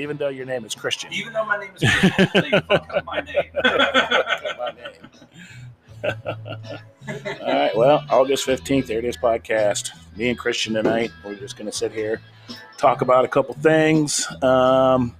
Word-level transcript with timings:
even 0.00 0.16
though 0.16 0.28
your 0.28 0.44
name 0.44 0.64
is 0.64 0.74
Christian. 0.74 1.12
Even 1.12 1.32
though 1.32 1.44
my 1.44 1.56
name 1.56 1.70
is 1.80 1.88
Christian, 1.88 2.28
so 2.34 2.44
you 2.46 2.60
fuck 2.62 2.92
up 2.92 3.04
my 3.04 3.20
name. 3.20 3.44
All 7.40 7.52
right. 7.52 7.76
Well, 7.76 8.04
August 8.10 8.44
15th, 8.46 8.86
there 8.86 8.98
it 8.98 9.04
is 9.04 9.16
podcast. 9.16 9.90
Me 10.16 10.30
and 10.30 10.38
Christian 10.38 10.74
tonight. 10.74 11.12
We're 11.24 11.36
just 11.36 11.56
going 11.56 11.70
to 11.70 11.76
sit 11.76 11.92
here, 11.92 12.20
talk 12.76 13.02
about 13.02 13.24
a 13.24 13.28
couple 13.28 13.54
things. 13.54 14.26
Um, 14.42 15.14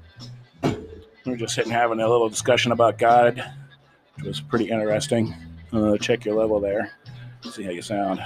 we're 1.25 1.37
just 1.37 1.55
sitting 1.55 1.71
having 1.71 2.01
a 2.01 2.09
little 2.09 2.29
discussion 2.29 2.73
about 2.73 2.99
God, 2.99 3.43
which 4.17 4.27
was 4.27 4.41
pretty 4.41 4.71
interesting. 4.71 5.33
Uh, 5.73 5.97
check 5.99 6.25
your 6.25 6.35
level 6.35 6.59
there. 6.59 6.91
See 7.49 7.63
how 7.63 7.71
you 7.71 7.83
sound. 7.83 8.21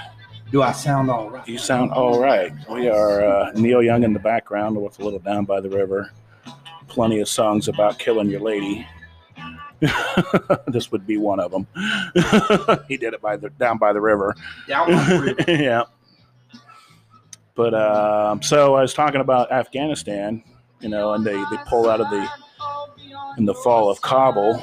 Do 0.50 0.62
I 0.62 0.72
sound 0.72 1.10
all 1.10 1.28
right? 1.28 1.46
You 1.46 1.58
sound 1.58 1.90
all 1.90 2.18
right. 2.18 2.52
We 2.70 2.88
are 2.88 3.22
uh, 3.22 3.52
Neil 3.52 3.82
Young 3.82 4.02
in 4.02 4.14
the 4.14 4.18
background 4.18 4.80
with 4.80 4.98
a 4.98 5.04
little 5.04 5.18
down 5.18 5.44
by 5.44 5.60
the 5.60 5.68
river. 5.68 6.10
Plenty 6.98 7.20
of 7.20 7.28
songs 7.28 7.68
about 7.68 8.00
killing 8.00 8.28
your 8.28 8.40
lady. 8.40 8.84
this 10.66 10.90
would 10.90 11.06
be 11.06 11.16
one 11.16 11.38
of 11.38 11.52
them. 11.52 11.64
he 12.88 12.96
did 12.96 13.14
it 13.14 13.22
by 13.22 13.36
the 13.36 13.50
down 13.50 13.78
by 13.78 13.92
the 13.92 14.00
river. 14.00 14.34
Down 14.66 14.92
on 14.92 15.08
the 15.08 15.34
river. 15.46 15.62
yeah. 15.62 15.84
But 17.54 17.72
um, 17.72 18.42
so 18.42 18.74
I 18.74 18.80
was 18.80 18.94
talking 18.94 19.20
about 19.20 19.52
Afghanistan, 19.52 20.42
you 20.80 20.88
know, 20.88 21.12
and 21.12 21.24
they, 21.24 21.36
they 21.36 21.56
pull 21.68 21.88
out 21.88 22.00
of 22.00 22.10
the 22.10 22.28
in 23.36 23.44
the 23.44 23.54
fall 23.54 23.88
of 23.88 24.00
Kabul, 24.00 24.60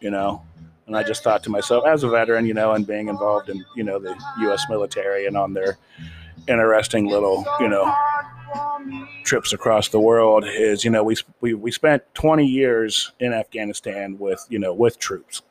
you 0.00 0.10
know, 0.10 0.42
and 0.88 0.96
I 0.96 1.04
just 1.04 1.22
thought 1.22 1.44
to 1.44 1.50
myself, 1.50 1.86
as 1.86 2.02
a 2.02 2.08
veteran, 2.08 2.46
you 2.46 2.54
know, 2.54 2.72
and 2.72 2.84
being 2.84 3.06
involved 3.06 3.48
in 3.48 3.64
you 3.76 3.84
know 3.84 4.00
the 4.00 4.20
U.S. 4.40 4.64
military 4.68 5.26
and 5.26 5.36
on 5.36 5.54
their 5.54 5.78
interesting 6.48 7.06
little 7.06 7.44
you 7.60 7.68
know 7.68 7.94
trips 9.24 9.52
across 9.52 9.88
the 9.88 10.00
world, 10.00 10.44
is 10.46 10.84
you 10.84 10.90
know 10.90 11.02
we 11.04 11.16
we 11.40 11.54
we 11.54 11.70
spent 11.70 12.02
20 12.14 12.44
years 12.46 13.12
in 13.20 13.32
Afghanistan 13.32 14.18
with 14.18 14.44
you 14.48 14.58
know 14.58 14.72
with 14.72 14.98
troops. 14.98 15.42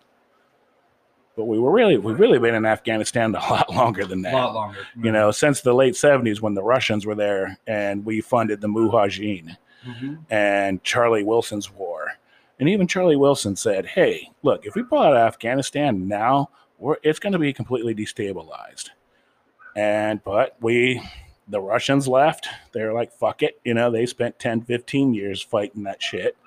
But 1.35 1.45
we 1.45 1.57
were 1.59 1.71
really 1.71 1.97
we've 1.97 2.19
really 2.19 2.39
been 2.39 2.55
in 2.55 2.65
Afghanistan 2.65 3.33
a 3.35 3.39
lot 3.39 3.73
longer 3.73 4.05
than 4.05 4.21
that. 4.23 4.33
A 4.33 4.37
lot 4.37 4.53
longer. 4.53 4.79
you 5.01 5.11
know, 5.11 5.31
since 5.31 5.61
the 5.61 5.73
late 5.73 5.93
70s 5.93 6.41
when 6.41 6.53
the 6.53 6.63
Russians 6.63 7.05
were 7.05 7.15
there 7.15 7.57
and 7.67 8.05
we 8.05 8.21
funded 8.21 8.61
the 8.61 8.67
Mujahideen 8.67 9.55
Mhm. 9.87 10.19
and 10.29 10.83
Charlie 10.83 11.23
Wilson's 11.23 11.71
war. 11.71 12.07
And 12.59 12.67
even 12.67 12.85
Charlie 12.85 13.15
Wilson 13.15 13.55
said, 13.55 13.85
hey, 13.85 14.29
look, 14.43 14.65
if 14.65 14.75
we 14.75 14.83
pull 14.83 14.99
out 14.99 15.13
of 15.13 15.19
Afghanistan 15.19 16.09
now, 16.09 16.49
we're, 16.77 16.97
it's 17.01 17.19
going 17.19 17.31
to 17.31 17.39
be 17.39 17.53
completely 17.53 17.95
destabilized. 17.95 18.89
And, 19.77 20.21
but 20.21 20.57
we, 20.59 21.01
the 21.49 21.59
Russians 21.59 22.07
left. 22.07 22.47
They're 22.71 22.93
like, 22.93 23.11
fuck 23.11 23.41
it. 23.43 23.59
You 23.65 23.73
know, 23.73 23.91
they 23.91 24.05
spent 24.05 24.39
10, 24.39 24.61
15 24.61 25.13
years 25.13 25.41
fighting 25.41 25.83
that 25.83 26.01
shit 26.01 26.37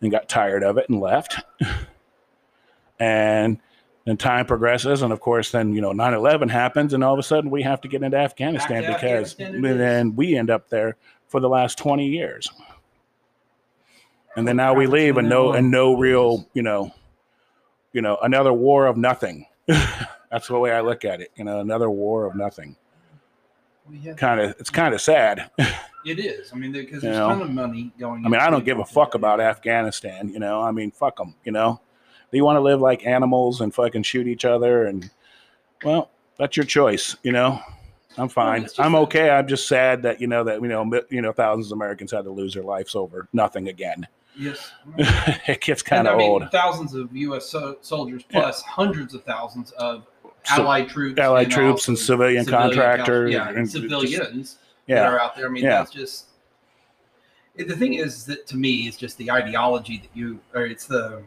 and 0.00 0.10
got 0.10 0.28
tired 0.28 0.64
of 0.64 0.76
it 0.78 0.88
and 0.88 1.00
left. 1.00 1.40
and 2.98 3.58
then 4.04 4.16
time 4.16 4.46
progresses. 4.46 5.02
And 5.02 5.12
of 5.12 5.20
course, 5.20 5.52
then, 5.52 5.72
you 5.72 5.80
know, 5.80 5.92
9 5.92 6.14
11 6.14 6.48
happens. 6.48 6.92
And 6.92 7.04
all 7.04 7.12
of 7.12 7.18
a 7.18 7.22
sudden 7.22 7.50
we 7.50 7.62
have 7.62 7.80
to 7.82 7.88
get 7.88 8.02
into 8.02 8.16
Afghanistan 8.16 8.82
because 8.82 9.32
Afghanistan 9.40 9.78
then 9.78 10.16
we 10.16 10.36
end 10.36 10.50
up 10.50 10.68
there 10.68 10.96
for 11.28 11.40
the 11.40 11.48
last 11.48 11.78
20 11.78 12.06
years. 12.06 12.50
And 14.34 14.48
then 14.48 14.56
now 14.56 14.74
we 14.74 14.86
leave 14.86 15.18
and 15.18 15.28
no 15.28 15.52
and 15.52 15.70
no 15.70 15.94
real, 15.96 16.48
you 16.54 16.62
know, 16.62 16.92
you 17.92 18.00
know, 18.00 18.18
another 18.22 18.52
war 18.52 18.86
of 18.86 18.96
nothing. 18.96 19.46
That's 19.66 20.48
the 20.48 20.58
way 20.58 20.72
I 20.72 20.80
look 20.80 21.04
at 21.04 21.20
it. 21.20 21.30
You 21.36 21.44
know, 21.44 21.60
another 21.60 21.90
war 21.90 22.24
of 22.24 22.34
nothing. 22.34 22.76
Yeah, 23.90 24.14
Kind 24.14 24.40
of, 24.40 24.54
it's 24.58 24.70
kind 24.70 24.94
of 24.94 25.00
sad. 25.00 25.50
it 26.06 26.18
is. 26.18 26.52
I 26.52 26.56
mean, 26.56 26.72
because 26.72 27.02
there's 27.02 27.16
a 27.16 27.20
ton 27.20 27.42
of 27.42 27.50
money 27.50 27.92
going. 27.98 28.24
I 28.24 28.28
mean, 28.28 28.40
I 28.40 28.48
don't 28.50 28.64
give 28.64 28.78
a 28.78 28.84
fuck 28.84 29.14
about 29.14 29.40
Afghanistan. 29.40 30.28
You 30.28 30.38
know, 30.38 30.62
I 30.62 30.70
mean, 30.70 30.90
fuck 30.90 31.16
them. 31.16 31.34
You 31.44 31.52
know, 31.52 31.80
they 32.30 32.40
want 32.40 32.56
to 32.56 32.60
live 32.60 32.80
like 32.80 33.04
animals 33.06 33.60
and 33.60 33.74
fucking 33.74 34.04
shoot 34.04 34.26
each 34.26 34.44
other, 34.44 34.84
and 34.84 35.10
well, 35.84 36.10
that's 36.38 36.56
your 36.56 36.64
choice. 36.64 37.16
You 37.22 37.32
know, 37.32 37.60
I'm 38.16 38.28
fine. 38.28 38.66
I'm 38.78 38.92
that- 38.92 38.98
okay. 38.98 39.30
I'm 39.30 39.48
just 39.48 39.66
sad 39.68 40.02
that 40.02 40.20
you 40.20 40.26
know 40.28 40.44
that 40.44 40.62
you 40.62 40.68
know 40.68 41.00
you 41.10 41.20
know 41.20 41.32
thousands 41.32 41.72
of 41.72 41.76
Americans 41.76 42.12
had 42.12 42.24
to 42.24 42.30
lose 42.30 42.54
their 42.54 42.62
lives 42.62 42.94
over 42.94 43.28
nothing 43.32 43.68
again. 43.68 44.06
Yes. 44.38 44.70
it 44.96 45.60
gets 45.60 45.82
And 45.82 45.86
kind 45.88 46.08
of 46.08 46.14
I 46.14 46.18
mean, 46.18 46.30
old. 46.30 46.50
Thousands 46.50 46.94
of 46.94 47.14
U.S. 47.14 47.50
So- 47.50 47.76
soldiers 47.82 48.22
Yeah. 48.30 48.40
plus 48.40 48.62
hundreds 48.62 49.12
of 49.12 49.24
thousands 49.24 49.72
of 49.72 50.06
allied 50.50 50.88
troops, 50.88 51.18
Allied 51.18 51.44
and 51.44 51.52
troops 51.52 51.88
and 51.88 51.94
also 51.96 52.04
civilian 52.04 52.44
contractors 52.46 53.32
yeah, 53.32 53.48
and 53.48 53.58
and 53.58 53.70
just- 53.70 53.82
civilians 53.82 54.54
that 54.88 54.94
Yeah, 54.94 55.08
are 55.08 55.20
out 55.20 55.36
there. 55.36 55.46
I 55.46 55.48
mean, 55.48 55.64
Yeah. 55.64 55.78
that's 55.78 55.90
just. 55.92 56.26
it- 57.56 57.68
The 57.68 57.76
thing 57.76 57.94
is 57.94 58.24
that 58.26 58.46
to 58.48 58.56
me, 58.56 58.88
is 58.88 58.96
just 58.96 59.16
the 59.18 59.30
ideology 59.30 59.98
that 59.98 60.10
you, 60.14 60.40
or 60.54 60.66
it's 60.66 60.86
the, 60.86 61.22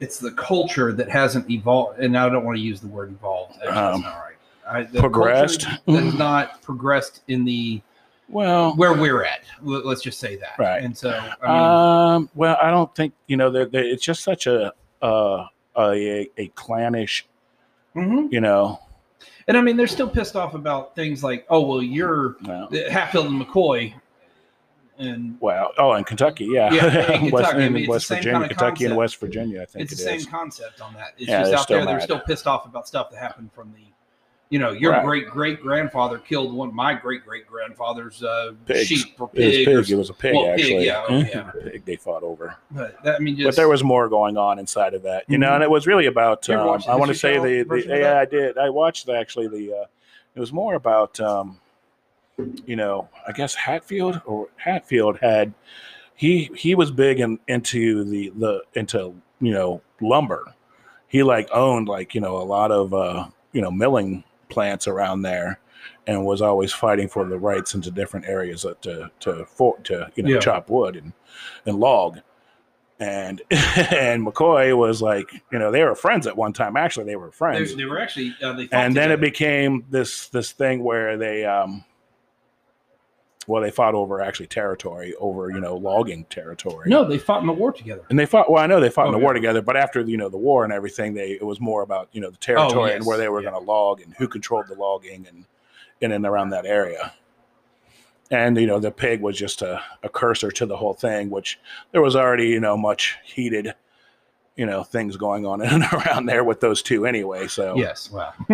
it's 0.00 0.18
the 0.18 0.30
culture 0.32 0.92
that 0.92 1.08
hasn't 1.08 1.50
evolved. 1.50 1.98
And 1.98 2.16
I 2.16 2.28
don't 2.28 2.44
want 2.44 2.56
to 2.56 2.62
use 2.62 2.80
the 2.80 2.86
word 2.88 3.10
evolved. 3.10 3.54
Actually, 3.56 3.74
that's 3.74 3.94
Um, 3.96 4.00
not 4.02 4.16
right. 4.18 4.34
I, 4.70 4.82
the 4.84 5.00
progressed? 5.00 5.62
has 5.64 6.14
not 6.14 6.60
progressed 6.62 7.22
in 7.28 7.44
the 7.44 7.80
well, 8.28 8.76
where 8.76 8.92
we're 8.92 9.24
at. 9.24 9.40
Let- 9.62 9.86
Let's 9.86 10.02
just 10.02 10.20
say 10.20 10.36
that. 10.36 10.52
Right. 10.58 10.82
And 10.82 10.96
so, 10.96 11.10
I 11.42 11.46
mean, 11.48 12.14
um, 12.16 12.30
well, 12.34 12.58
I 12.62 12.70
don't 12.70 12.94
think 12.94 13.14
you 13.26 13.38
know. 13.38 13.48
that 13.50 13.74
it's 13.74 14.04
just 14.04 14.22
such 14.22 14.46
a 14.46 14.72
uh, 15.00 15.46
a 15.78 16.28
a 16.36 16.48
clannish, 16.54 17.26
mhm. 17.98 18.32
you 18.32 18.40
know. 18.40 18.80
and 19.46 19.56
I 19.56 19.60
mean, 19.60 19.76
they're 19.76 19.86
still 19.86 20.08
pissed 20.08 20.36
off 20.36 20.54
about 20.54 20.94
things 20.94 21.22
like, 21.22 21.46
oh, 21.50 21.60
well, 21.60 21.82
you're 21.82 22.36
Well, 22.42 22.68
Hatfield 22.90 23.26
and 23.26 23.40
McCoy, 23.40 23.94
and 24.98 25.36
Well, 25.40 25.72
oh, 25.78 25.94
in 25.94 26.04
Kentucky, 26.04 26.46
yeah, 26.50 26.72
Yeah, 26.72 27.12
in 27.20 27.30
West, 27.30 27.50
Kentucky. 27.50 27.64
I 27.64 27.68
mean, 27.68 27.88
West 27.88 28.08
Virginia, 28.08 28.32
kinda 28.32 28.48
Kentucky, 28.48 28.84
and. 28.86 28.96
West 28.96 29.20
Virginia. 29.20 29.62
I 29.62 29.64
think 29.64 29.84
it's 29.84 29.92
it 29.92 29.96
the 29.96 30.02
same 30.02 30.16
is. 30.16 30.26
concept 30.26 30.80
on 30.80 30.94
that. 30.94 31.14
It's 31.18 31.28
Yeah, 31.28 31.42
just 31.42 31.54
out 31.54 31.68
there, 31.68 31.84
they're 31.86 32.00
still 32.00 32.20
pissed 32.20 32.46
off 32.46 32.66
about 32.66 32.88
stuff 32.88 33.10
that 33.10 33.18
happened 33.18 33.52
from 33.52 33.72
the, 33.72 33.84
you 34.50 34.58
know, 34.58 34.70
your 34.70 34.92
Right. 34.92 35.04
great 35.04 35.28
great 35.28 35.60
grandfather 35.60 36.16
killed 36.18 36.52
one 36.54 36.68
of 36.68 36.74
my 36.74 36.94
great 36.94 37.24
great 37.24 37.46
grandfather's 37.46 38.22
uh, 38.22 38.52
sheep 38.82 39.14
or 39.20 39.28
It 39.34 39.44
was 39.44 39.56
pig. 39.56 39.64
pig. 39.66 39.68
or 39.68 39.80
It 39.80 39.96
was 39.98 40.10
a 40.10 40.14
pig, 40.14 40.34
well, 40.34 40.44
pig, 40.56 40.60
actually. 40.60 40.86
yeah, 40.86 41.04
oh, 41.08 41.18
yeah. 41.34 41.50
pig 41.64 41.84
they 41.84 41.96
fought 41.96 42.22
over. 42.22 42.56
But 42.70 43.02
that, 43.04 43.16
I 43.16 43.18
mean, 43.18 43.36
just, 43.36 43.46
but 43.46 43.56
there 43.56 43.68
was 43.68 43.84
more 43.84 44.08
going 44.08 44.36
on 44.38 44.58
inside 44.58 44.94
of 44.94 45.02
that, 45.02 45.24
you 45.28 45.36
know, 45.38 45.50
Mhm. 45.50 45.54
and 45.56 45.64
it 45.64 45.70
was 45.70 45.86
really 45.86 46.06
about. 46.06 46.48
Um, 46.48 46.80
I 46.88 46.94
want 46.96 47.10
to 47.10 47.14
say 47.16 47.38
the, 47.38 47.62
the 47.68 47.84
yeah? 47.86 48.18
I 48.20 48.24
did. 48.24 48.56
I 48.58 48.70
watched 48.70 49.08
actually 49.08 49.48
the. 49.48 49.72
Uh, 49.80 49.84
it 50.34 50.40
was 50.40 50.52
more 50.52 50.74
about, 50.74 51.18
um, 51.20 51.58
you 52.64 52.76
know, 52.76 53.08
I 53.26 53.32
guess 53.32 53.54
Hatfield 53.54 54.20
or 54.24 54.48
Hatfield 54.56 55.18
had 55.18 55.52
he 56.14 56.50
he 56.54 56.74
was 56.74 56.90
big 56.90 57.20
in, 57.20 57.38
into 57.48 58.04
the 58.04 58.32
the 58.36 58.62
into 58.74 59.14
you 59.40 59.52
know 59.52 59.82
lumber. 60.00 60.54
He 61.08 61.22
like 61.22 61.48
owned 61.52 61.88
like 61.88 62.14
you 62.14 62.20
know 62.20 62.36
a 62.38 62.44
lot 62.44 62.70
of 62.70 62.94
uh, 62.94 63.26
you 63.52 63.60
know 63.60 63.70
milling 63.70 64.22
plants 64.48 64.86
around 64.88 65.22
there, 65.22 65.60
and 66.06 66.24
was 66.24 66.42
always 66.42 66.72
fighting 66.72 67.08
for 67.08 67.24
the 67.28 67.38
rights 67.38 67.74
into 67.74 67.90
different 67.90 68.26
areas 68.26 68.64
to 68.82 69.10
to 69.20 69.44
for 69.46 69.78
to 69.84 70.10
you 70.16 70.22
know 70.22 70.30
Yeah. 70.30 70.38
chop 70.40 70.70
wood 70.70 70.96
and 70.96 71.12
and 71.66 71.78
log. 71.78 72.18
And 73.00 73.40
and 73.50 74.26
McCoy 74.26 74.76
was 74.76 75.00
like, 75.00 75.30
you 75.52 75.58
know, 75.60 75.70
they 75.70 75.84
were 75.84 75.94
friends 75.94 76.26
at 76.26 76.36
one 76.36 76.52
time. 76.52 76.76
Actually, 76.76 77.06
they 77.06 77.14
were 77.14 77.30
friends. 77.30 77.76
they 77.76 77.84
were 77.84 78.00
actually 78.00 78.34
uh, 78.42 78.54
they 78.54 78.66
fought 78.66 78.76
and 78.84 78.96
then 78.96 79.12
it 79.12 79.20
became 79.20 79.84
this 79.90 80.28
this 80.30 80.50
thing 80.50 80.82
where 80.82 81.16
they 81.16 81.44
um 81.44 81.84
well 83.48 83.60
they 83.62 83.70
fought 83.72 83.94
over 83.96 84.20
actually 84.20 84.46
territory 84.46 85.12
over 85.18 85.50
you 85.50 85.58
know 85.58 85.74
logging 85.76 86.24
territory 86.26 86.88
no, 86.88 87.02
they 87.04 87.18
fought 87.18 87.40
in 87.40 87.46
the 87.48 87.52
war 87.52 87.72
together. 87.72 88.04
and 88.10 88.18
they 88.18 88.26
fought 88.26 88.48
well 88.50 88.62
i 88.62 88.66
know 88.66 88.78
they 88.78 88.88
fought 88.90 89.08
in 89.08 89.14
Oh, 89.14 89.18
the 89.18 89.24
war 89.24 89.32
together 89.32 89.60
but 89.62 89.76
after 89.76 90.00
you 90.02 90.16
know 90.16 90.28
the 90.28 90.36
war 90.38 90.62
and 90.62 90.72
everything 90.72 91.14
they 91.14 91.32
it 91.32 91.44
was 91.44 91.60
more 91.60 91.82
about 91.82 92.08
you 92.12 92.20
know 92.20 92.30
the 92.30 92.36
oh, 92.36 92.40
territory 92.40 92.92
and 92.92 93.00
yes. 93.00 93.06
where 93.08 93.18
they 93.18 93.28
were 93.28 93.42
Yeah. 93.42 93.50
going 93.50 93.62
to 93.64 93.66
log 93.70 94.00
and 94.00 94.14
who 94.14 94.28
controlled 94.28 94.68
the 94.68 94.74
logging 94.74 95.26
and 95.28 95.46
in 96.00 96.12
and 96.12 96.24
around 96.24 96.50
that 96.50 96.64
area 96.66 97.12
and 98.30 98.56
you 98.58 98.66
know 98.66 98.78
the 98.78 98.90
pig 98.90 99.20
was 99.22 99.36
just 99.36 99.62
a, 99.62 99.80
a 100.02 100.08
cursor 100.08 100.50
to 100.52 100.66
the 100.66 100.76
whole 100.76 100.94
thing 100.94 101.30
which 101.30 101.58
there 101.92 102.02
was 102.02 102.14
already 102.14 102.48
you 102.48 102.60
know 102.60 102.76
much 102.76 103.16
heated 103.24 103.74
you 104.58 104.66
know 104.66 104.82
things 104.84 105.16
going 105.16 105.46
on 105.46 105.62
in 105.64 105.70
and 105.70 105.84
around 105.92 106.26
there 106.26 106.44
with 106.44 106.60
those 106.60 106.82
two 106.82 107.06
anyway 107.06 107.46
so 107.46 107.74
Yes, 107.76 108.10
well, 108.10 108.34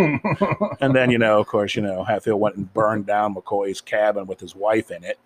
and 0.81 0.95
then, 0.95 1.11
you 1.11 1.19
know, 1.19 1.41
of 1.41 1.47
course, 1.49 1.75
you 1.75 1.83
know, 1.83 2.05
Hatfield 2.05 2.41
went 2.41 2.57
and 2.57 2.73
burned 2.73 3.07
down 3.07 3.35
McCoy's 3.35 3.81
cabin 3.81 4.27
with 4.27 4.39
his 4.39 4.55
wife 4.55 4.91
in 4.93 5.03
it. 5.03 5.19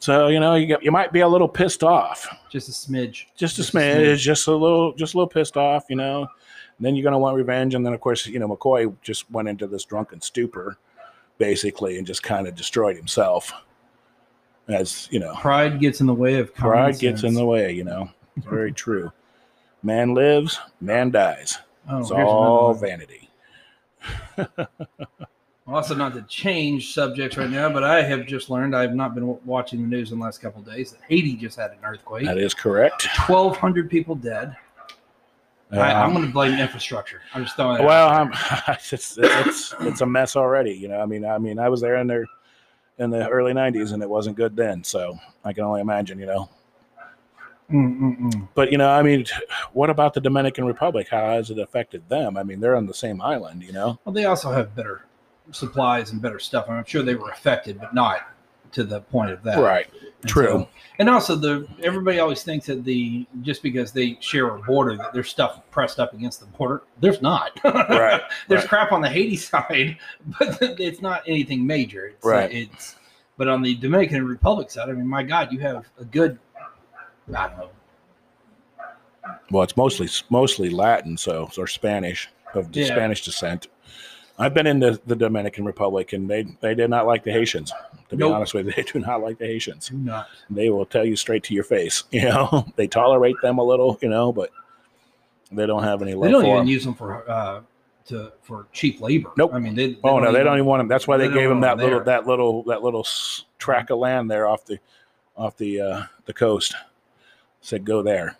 So, 0.00 0.26
you 0.26 0.40
know, 0.40 0.56
you 0.56 0.66
get, 0.66 0.82
you 0.82 0.90
might 0.90 1.12
be 1.12 1.20
a 1.20 1.28
little 1.28 1.48
pissed 1.48 1.84
off, 1.84 2.26
just 2.50 2.68
a 2.68 2.72
smidge. 2.72 3.26
just 3.36 3.54
a 3.54 3.62
Just 3.62 3.74
a 3.74 3.76
smidge, 3.78 4.14
smidge. 4.14 4.18
just 4.18 4.48
a 4.48 4.52
little, 4.52 4.92
just 4.94 5.14
a 5.14 5.16
little 5.16 5.28
pissed 5.28 5.56
off, 5.56 5.84
you 5.88 5.94
know. 5.94 6.22
And 6.22 6.86
then 6.86 6.96
you're 6.96 7.04
going 7.04 7.12
to 7.12 7.18
want 7.18 7.36
revenge. 7.36 7.76
And 7.76 7.86
then, 7.86 7.92
of 7.92 8.00
course, 8.00 8.26
you 8.26 8.40
know, 8.40 8.48
McCoy 8.48 8.92
just 9.02 9.30
went 9.30 9.46
into 9.48 9.68
this 9.68 9.84
drunken 9.84 10.20
stupor, 10.20 10.76
basically, 11.38 11.98
and 11.98 12.04
just 12.06 12.24
kind 12.24 12.48
of 12.48 12.56
destroyed 12.56 12.96
himself. 12.96 13.52
As, 14.66 15.06
you 15.12 15.20
know, 15.20 15.34
Pride 15.36 15.78
gets 15.78 16.00
in 16.00 16.08
the 16.08 16.14
way 16.14 16.40
of 16.40 16.52
pride 16.52 16.98
gets 16.98 17.22
in 17.22 17.34
the 17.34 17.44
way, 17.44 17.70
you 17.72 17.84
know. 17.84 18.10
It's 18.36 18.46
very 18.46 18.72
true. 18.72 19.12
Man 19.82 20.14
lives, 20.14 20.58
man 20.80 21.10
dies. 21.10 21.58
Oh, 21.88 21.98
It's 22.00 22.10
all 22.10 22.74
vanity. 22.74 23.30
Also, 25.64 25.94
not 25.94 26.12
to 26.12 26.22
change 26.22 26.92
subjects 26.92 27.36
right 27.36 27.48
now, 27.48 27.70
but 27.72 27.84
I 27.84 28.02
have 28.02 28.26
just 28.26 28.50
learned 28.50 28.74
I've 28.74 28.96
not 28.96 29.14
been 29.14 29.38
watching 29.46 29.80
the 29.80 29.86
news 29.86 30.10
in 30.10 30.18
the 30.18 30.24
last 30.24 30.38
couple 30.38 30.60
of 30.60 30.66
days 30.66 30.90
that 30.90 31.00
Haiti 31.08 31.36
just 31.36 31.56
had 31.56 31.70
an 31.70 31.78
earthquake. 31.84 32.26
That 32.26 32.36
is 32.36 32.52
correct. 32.52 33.06
Twelve 33.26 33.56
hundred 33.56 33.88
people 33.88 34.16
dead. 34.16 34.56
I, 35.70 35.78
I'm 35.92 36.06
Um, 36.08 36.14
going 36.14 36.26
to 36.26 36.32
blame 36.32 36.58
infrastructure. 36.58 37.20
I'm 37.32 37.44
just 37.44 37.54
throwing. 37.54 37.80
It 37.80 37.84
well, 37.84 38.08
I'm, 38.08 38.32
it's, 38.68 39.16
it's 39.16 39.72
it's 39.80 40.00
a 40.00 40.06
mess 40.06 40.34
already. 40.34 40.72
You 40.72 40.88
know, 40.88 41.00
I 41.00 41.06
mean, 41.06 41.24
I 41.24 41.38
mean, 41.38 41.60
I 41.60 41.68
was 41.68 41.80
there 41.80 41.96
in 41.96 42.08
there 42.08 42.26
in 42.98 43.10
the 43.10 43.28
early 43.28 43.52
'90s, 43.52 43.92
and 43.92 44.02
it 44.02 44.10
wasn't 44.10 44.36
good 44.36 44.56
then. 44.56 44.82
So 44.82 45.16
I 45.44 45.52
can 45.52 45.62
only 45.62 45.80
imagine. 45.80 46.18
You 46.18 46.26
know, 46.26 46.48
there. 47.68 47.78
Mm, 47.80 47.98
mm, 48.00 48.18
mm. 48.32 48.48
but 48.54 48.70
you 48.72 48.78
know, 48.78 48.88
I 48.90 49.02
mean, 49.02 49.24
what 49.72 49.90
about 49.90 50.14
the 50.14 50.20
Dominican 50.20 50.64
Republic? 50.64 51.08
How 51.10 51.30
has 51.30 51.50
it 51.50 51.58
affected 51.58 52.08
them? 52.08 52.36
I 52.36 52.42
mean, 52.42 52.60
they're 52.60 52.76
on 52.76 52.86
the 52.86 52.94
same 52.94 53.20
island. 53.22 53.62
You 53.62 53.72
know, 53.72 53.98
Well, 54.04 54.12
they 54.12 54.24
also 54.24 54.50
have 54.52 54.74
better 54.74 55.04
supplies 55.50 56.12
and 56.12 56.22
better 56.22 56.38
stuff. 56.38 56.66
I'm 56.68 56.84
sure 56.84 57.02
they 57.02 57.14
were 57.14 57.30
affected, 57.30 57.80
but 57.80 57.94
not 57.94 58.20
to 58.72 58.84
the 58.84 59.00
point 59.02 59.30
of 59.30 59.42
that. 59.42 59.58
right? 59.58 59.86
And 60.22 60.30
True. 60.30 60.46
so- 60.46 60.68
and 60.98 61.08
also, 61.08 61.34
the 61.34 61.66
everybody 61.82 62.20
always 62.20 62.42
thinks 62.44 62.66
that 62.66 62.84
the 62.84 63.26
just 63.40 63.62
because 63.62 63.92
they 63.92 64.16
share 64.20 64.48
a 64.54 64.58
border 64.60 64.96
that 64.96 65.12
there's 65.12 65.28
stuff 65.30 65.60
pressed 65.70 65.98
up 65.98 66.12
against 66.14 66.38
the 66.40 66.46
border. 66.46 66.82
There's 67.00 67.20
not. 67.22 67.58
Right, 67.64 68.20
there's 68.46 68.60
right. 68.62 68.68
crap 68.68 68.92
on 68.92 69.00
the 69.00 69.08
Haiti 69.08 69.36
side, 69.50 69.96
but 70.38 70.58
it's 70.60 71.00
not 71.00 71.22
anything 71.26 71.66
major. 71.66 72.06
It's, 72.08 72.24
Right. 72.24 72.52
it's 72.52 72.96
but 73.38 73.48
on 73.48 73.62
the 73.62 73.74
Dominican 73.76 74.24
Republic 74.26 74.70
side, 74.70 74.90
I 74.90 74.92
mean, 74.92 75.08
my 75.08 75.22
God, 75.22 75.50
you 75.52 75.58
have 75.60 75.86
a 75.98 76.04
good. 76.04 76.38
I 77.28 77.48
know. 77.56 77.70
Well, 79.50 79.62
it's 79.62 79.76
mostly 79.76 80.08
mostly 80.30 80.70
Latin, 80.70 81.16
so 81.16 81.48
or 81.58 81.66
Spanish 81.66 82.28
of 82.54 82.74
Yeah. 82.74 82.86
Spanish 82.86 83.24
descent. 83.24 83.68
I've 84.38 84.54
been 84.54 84.66
in 84.66 84.80
the, 84.80 85.00
the 85.06 85.14
Dominican 85.14 85.64
Republic, 85.64 86.12
and 86.12 86.28
they 86.28 86.42
they 86.60 86.74
did 86.74 86.90
not 86.90 87.06
like 87.06 87.22
the 87.22 87.32
Haitians. 87.32 87.72
To 88.08 88.16
be 88.16 88.24
honest 88.24 88.54
with 88.54 88.66
you, 88.66 88.72
they 88.76 88.82
do 88.82 88.98
not 88.98 89.22
like 89.22 89.38
the 89.38 89.46
Haitians. 89.46 89.88
Do 89.90 89.98
not. 89.98 90.26
They 90.50 90.70
will 90.70 90.86
tell 90.86 91.04
you 91.04 91.16
straight 91.16 91.44
to 91.44 91.54
your 91.54 91.64
face. 91.64 92.04
You 92.10 92.22
know, 92.24 92.66
they 92.76 92.86
tolerate 92.86 93.36
them 93.42 93.58
a 93.58 93.62
little, 93.64 93.98
you 94.02 94.08
know, 94.08 94.32
but 94.32 94.50
they 95.52 95.66
don't 95.66 95.82
have 95.84 96.02
any 96.02 96.14
love 96.14 96.24
They 96.24 96.30
don't 96.32 96.42
for 96.42 96.46
even 96.48 96.58
them. 96.60 96.66
use 96.68 96.84
them 96.84 96.94
for 96.94 97.30
uh, 97.30 97.60
to 98.06 98.32
for 98.42 98.66
cheap 98.72 99.00
labor. 99.00 99.30
Nope. 99.36 99.52
I 99.54 99.58
mean, 99.60 99.74
they. 99.76 99.92
they 99.92 100.00
oh 100.02 100.18
no, 100.18 100.32
they 100.32 100.42
don't 100.42 100.54
even 100.56 100.66
want 100.66 100.80
them. 100.80 100.88
That's 100.88 101.06
why 101.06 101.18
they, 101.18 101.28
they 101.28 101.34
gave 101.34 101.48
them 101.48 101.60
that 101.60 101.72
'em 101.72 101.78
little 101.78 102.00
that 102.04 102.26
little 102.26 102.62
that 102.64 102.82
little 102.82 103.06
track 103.58 103.90
of 103.90 103.98
land 103.98 104.30
there 104.30 104.46
off 104.48 104.64
the 104.64 104.78
off 105.36 105.56
the 105.58 105.80
uh, 105.80 106.02
the 106.24 106.32
coast. 106.32 106.74
Said 107.62 107.84
go 107.86 108.02
there. 108.02 108.36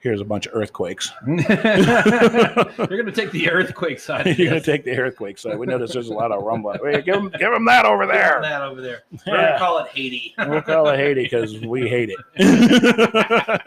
Here's 0.00 0.20
a 0.20 0.24
bunch 0.24 0.46
of 0.46 0.54
earthquakes. 0.54 1.10
You're 1.26 1.36
going 1.36 3.04
to 3.06 3.12
take 3.12 3.32
the 3.32 3.50
earthquake 3.50 3.98
side. 3.98 4.38
You're 4.38 4.48
gonna 4.48 4.60
take 4.60 4.84
the 4.84 4.96
earthquake 4.96 5.38
side. 5.38 5.58
We 5.58 5.66
notice 5.66 5.92
there's 5.92 6.08
a 6.08 6.14
lot 6.14 6.30
of 6.30 6.44
rumbling. 6.44 6.78
Hey, 6.84 7.02
give 7.02 7.16
them, 7.16 7.30
give 7.36 7.50
them 7.50 7.64
that 7.64 7.84
over 7.84 8.06
there. 8.06 8.38
That 8.40 8.62
over 8.62 8.80
there. 8.80 9.02
We're 9.26 9.34
Yeah. 9.36 9.46
gonna 9.48 9.58
call 9.58 9.78
it 9.80 9.88
Haiti. 9.88 10.34
We'll 10.46 10.62
call 10.62 10.88
it 10.90 10.98
Haiti 10.98 11.24
because 11.24 11.58
we 11.60 11.88
hate 11.88 12.10
it. 12.10 13.60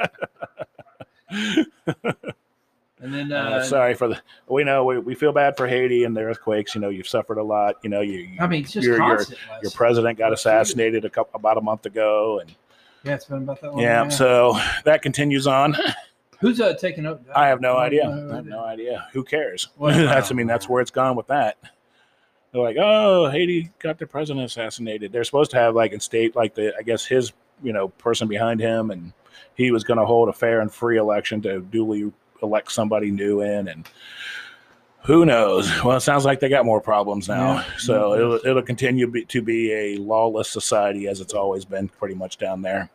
And 3.04 3.12
then 3.12 3.32
Uh, 3.34 3.36
uh, 3.36 3.64
sorry 3.64 3.96
for 3.96 4.10
the. 4.10 4.22
We 4.48 4.64
know 4.64 4.86
we, 4.86 5.00
we 5.00 5.16
feel 5.16 5.32
bad 5.32 5.58
for 5.58 5.68
Haiti 5.68 6.04
and 6.04 6.16
the 6.16 6.22
earthquakes. 6.22 6.76
You 6.76 6.82
know, 6.82 6.90
you've 6.90 7.08
suffered 7.08 7.40
a 7.40 7.44
lot. 7.44 7.78
You 7.82 7.90
know, 7.90 8.02
you, 8.02 8.20
you 8.20 8.38
I 8.40 8.46
mean, 8.46 8.62
it's 8.62 8.74
just 8.74 8.86
your- 8.86 8.98
your- 8.98 9.16
constant. 9.18 9.40
Les. 9.50 9.62
your 9.64 9.72
president 9.72 10.20
got 10.20 10.32
assassinated 10.34 11.04
a 11.04 11.10
couple 11.10 11.36
about 11.40 11.58
a 11.58 11.62
month 11.62 11.88
ago, 11.88 12.40
and 12.42 12.54
yeah, 13.03 13.15
it's 13.15 13.25
been 13.25 13.39
about 13.39 13.62
that 13.62 13.71
long. 13.71 13.80
yeah, 13.81 14.07
so 14.09 14.57
that 14.86 15.01
continues 15.01 15.48
on. 15.48 15.75
who's 16.39 16.59
uh, 16.59 16.74
taking 16.74 17.06
over? 17.06 17.21
I 17.36 17.48
have 17.48 17.62
no 17.62 17.77
idea. 17.77 18.07
No 18.07 18.31
I 18.31 18.36
have 18.36 18.45
no 18.45 18.63
idea. 18.63 19.07
Who 19.13 19.24
cares? 19.24 19.69
Well, 19.77 19.95
that's 20.07 20.31
I 20.31 20.36
mean 20.36 20.48
that's 20.48 20.68
where 20.69 20.81
it's 20.81 20.92
gone 20.92 21.15
with 21.15 21.27
that. 21.27 21.57
They're 22.51 22.62
like, 22.62 22.77
oh, 22.77 23.30
Haiti 23.30 23.71
got 23.80 23.98
their 23.98 24.07
president 24.07 24.45
assassinated. 24.45 25.12
They're 25.12 25.24
supposed 25.24 25.51
to 25.51 25.57
have 25.57 25.74
like 25.74 25.94
in 25.94 26.00
state 26.00 26.36
like 26.36 26.56
the 26.56 26.75
I 26.77 26.81
guess 26.81 27.06
his 27.06 27.31
you 27.63 27.74
know 27.74 27.89
person 27.89 28.27
behind 28.27 28.59
him, 28.59 28.92
and 28.92 29.13
he 29.56 29.71
was 29.71 29.83
going 29.83 30.00
to 30.00 30.06
hold 30.06 30.30
a 30.30 30.33
fair 30.33 30.59
and 30.59 30.71
free 30.71 30.98
election 30.98 31.42
to 31.44 31.62
duly 31.62 32.12
elect 32.44 32.71
somebody 32.71 33.12
new 33.12 33.42
in, 33.42 33.68
and 33.68 33.88
who 35.03 35.25
knows? 35.25 35.69
Well, 35.83 35.98
it 35.98 36.01
sounds 36.01 36.25
like 36.25 36.39
they 36.39 36.50
got 36.50 36.65
more 36.65 36.81
problems 36.81 37.27
now. 37.27 37.56
Yeah. 37.56 37.65
So 37.77 38.13
it'll 38.13 38.39
it'll 38.45 38.62
continue 38.62 39.07
be, 39.07 39.25
to 39.25 39.42
be 39.42 39.71
a 39.71 39.98
lawless 39.98 40.50
society 40.50 41.07
as 41.07 41.21
it's 41.21 41.33
always 41.33 41.65
been, 41.65 41.88
pretty 41.88 42.15
much 42.15 42.38
down 42.38 42.62
there. 42.62 42.89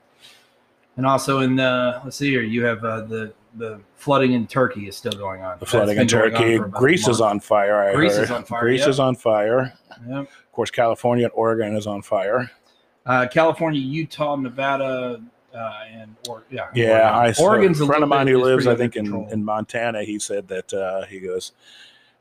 And 0.96 1.04
also 1.04 1.40
in 1.40 1.56
the 1.56 2.00
let's 2.04 2.16
see 2.16 2.30
here, 2.30 2.42
you 2.42 2.64
have 2.64 2.84
uh, 2.84 3.02
the 3.02 3.32
the 3.56 3.80
flooding 3.96 4.32
in 4.32 4.46
Turkey 4.46 4.88
is 4.88 4.96
still 4.96 5.12
going 5.12 5.42
on. 5.42 5.58
The 5.58 5.66
flooding 5.66 5.96
in 5.96 6.06
That's 6.06 6.12
been 6.12 6.20
going 6.20 6.34
on 6.34 6.40
Turkey, 6.40 6.56
for 6.58 6.64
about 6.66 6.76
a 6.76 6.80
Greece 6.80 7.08
is 7.08 7.20
on 7.20 7.40
fire. 7.40 7.88
I 7.88 7.94
Greece 7.94 8.16
heard. 8.16 8.24
is 8.24 8.30
on 8.30 8.44
fire, 8.44 8.60
Greece 8.60 8.80
yep. 8.80 8.88
is 8.88 9.00
on 9.00 9.14
fire. 9.16 9.72
Yep. 10.08 10.18
Of 10.18 10.52
course, 10.52 10.70
California 10.70 11.24
and 11.24 11.32
Oregon 11.34 11.76
is 11.76 11.86
on 11.86 12.02
fire. 12.02 12.50
Uh, 13.04 13.26
California, 13.28 13.80
Utah, 13.80 14.36
Nevada, 14.36 15.22
uh, 15.54 15.72
and 15.90 16.16
or 16.28 16.42
yeah, 16.50 16.68
Yeah, 16.74 17.16
I 17.16 17.32
saw 17.32 17.44
Oregon's 17.44 17.80
a 17.80 17.86
friend 17.86 18.02
of 18.02 18.08
mine 18.08 18.26
who 18.26 18.42
lives, 18.42 18.66
I 18.66 18.74
think, 18.74 18.96
in, 18.96 19.06
in. 19.06 19.30
in 19.30 19.44
Montana. 19.44 20.02
He 20.02 20.18
said 20.18 20.48
that 20.48 20.72
uh, 20.74 21.06
he 21.06 21.20
goes, 21.20 21.52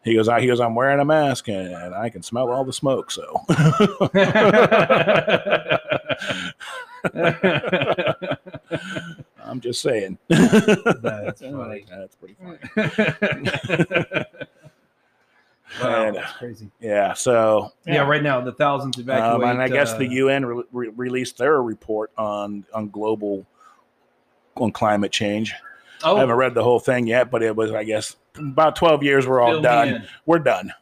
he 0.06 0.14
goes, 0.16 0.30
I, 0.30 0.40
he 0.40 0.48
goes, 0.48 0.62
I'm 0.62 0.76
wearing 0.76 1.00
a 1.00 1.06
mask 1.06 1.48
and, 1.50 1.74
and 1.74 1.94
I 1.96 2.10
can 2.10 2.22
smell 2.24 2.50
all 2.52 2.64
the 2.64 2.72
smoke. 2.72 3.12
So 3.12 3.42
I'm 9.44 9.60
just 9.60 9.82
saying. 9.82 10.18
That's 10.30 11.42
funny. 11.42 11.86
That's 11.90 12.16
pretty 12.16 12.36
funny. 12.42 12.58
wow, 15.82 16.06
And, 16.06 16.16
that's 16.16 16.32
crazy. 16.34 16.70
Yeah. 16.80 17.14
So 17.14 17.72
Yeah. 17.86 18.08
right 18.08 18.24
now 18.24 18.42
the 18.42 18.54
thousands 18.54 18.98
Um, 18.98 19.04
evacuate. 19.04 19.50
and 19.50 19.62
I 19.62 19.68
guess 19.68 19.94
uh, 19.94 19.98
the 19.98 20.08
UN 20.08 20.46
re- 20.46 20.64
re- 20.72 20.92
released 20.96 21.38
their 21.38 21.62
report 21.62 22.12
on 22.18 22.66
on 22.74 22.90
global 22.90 23.46
on 24.58 24.72
climate 24.72 25.12
change. 25.12 25.54
I 26.04 26.10
oh, 26.12 26.18
haven't 26.18 26.36
read 26.36 26.54
the 26.54 26.64
whole 26.64 26.80
thing 26.80 27.08
yet, 27.08 27.32
but 27.32 27.42
it 27.42 27.56
was, 27.56 27.72
I 27.72 27.84
guess, 27.84 28.16
about 28.38 28.76
12 28.76 29.04
years. 29.04 29.28
We're 29.28 29.40
all 29.42 29.52
fill 29.54 29.62
done. 29.62 30.08
We're 30.26 30.40
done. 30.40 30.74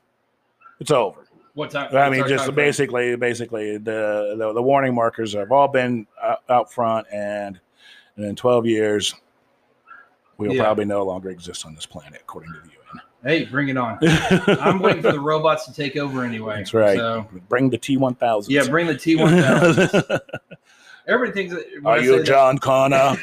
It's 0.79 0.91
over. 0.91 1.19
What 1.53 1.69
time? 1.71 1.95
I 1.95 2.09
mean, 2.09 2.27
just 2.27 2.45
time 2.45 2.55
frame? 2.55 2.67
basically, 2.67 3.15
basically, 3.15 3.77
the, 3.77 4.35
the 4.37 4.53
the 4.53 4.61
warning 4.61 4.95
markers 4.95 5.33
have 5.33 5.51
all 5.51 5.67
been 5.67 6.07
out, 6.21 6.39
out 6.49 6.73
front, 6.73 7.05
and, 7.13 7.59
and 8.15 8.25
in 8.25 8.35
12 8.35 8.65
years, 8.65 9.13
we'll 10.37 10.53
Yeah. 10.53 10.63
probably 10.63 10.85
no 10.85 11.03
longer 11.03 11.29
exist 11.29 11.65
on 11.65 11.75
this 11.75 11.85
planet, 11.85 12.21
according 12.21 12.53
to 12.53 12.59
the 12.61 12.67
UN. 12.69 13.01
Hey, 13.23 13.45
bring 13.45 13.69
it 13.69 13.77
on. 13.77 13.99
I'm 14.59 14.79
waiting 14.79 15.01
for 15.03 15.11
the 15.13 15.19
robots 15.19 15.65
to 15.67 15.73
take 15.73 15.95
over 15.95 16.25
anyway. 16.25 16.57
That's 16.57 16.73
right. 16.73 16.97
So 16.97 17.25
Bring 17.47 17.69
the 17.69 17.77
T1000. 17.77 18.49
yeah, 18.49 18.67
bring 18.67 18.87
the 18.87 18.95
T1000. 18.95 20.19
Everybody 21.07 21.33
thinks 21.33 21.53
that. 21.53 21.65
when 21.81 21.85
Are 21.85 22.01
you 22.01 22.23
John 22.25 22.57
Connor? 22.57 23.15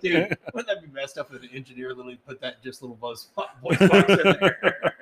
Dude, 0.00 0.36
wouldn't 0.54 0.68
that 0.68 0.80
be 0.82 0.88
messed 0.92 1.18
up 1.18 1.32
if 1.32 1.42
an 1.42 1.48
engineer 1.52 1.90
literally 1.90 2.18
put 2.26 2.40
that 2.40 2.62
just 2.62 2.82
little 2.82 2.96
buzz 2.96 3.28
voice 3.62 3.78
box 3.78 4.08
in 4.08 4.36
there? 4.40 4.94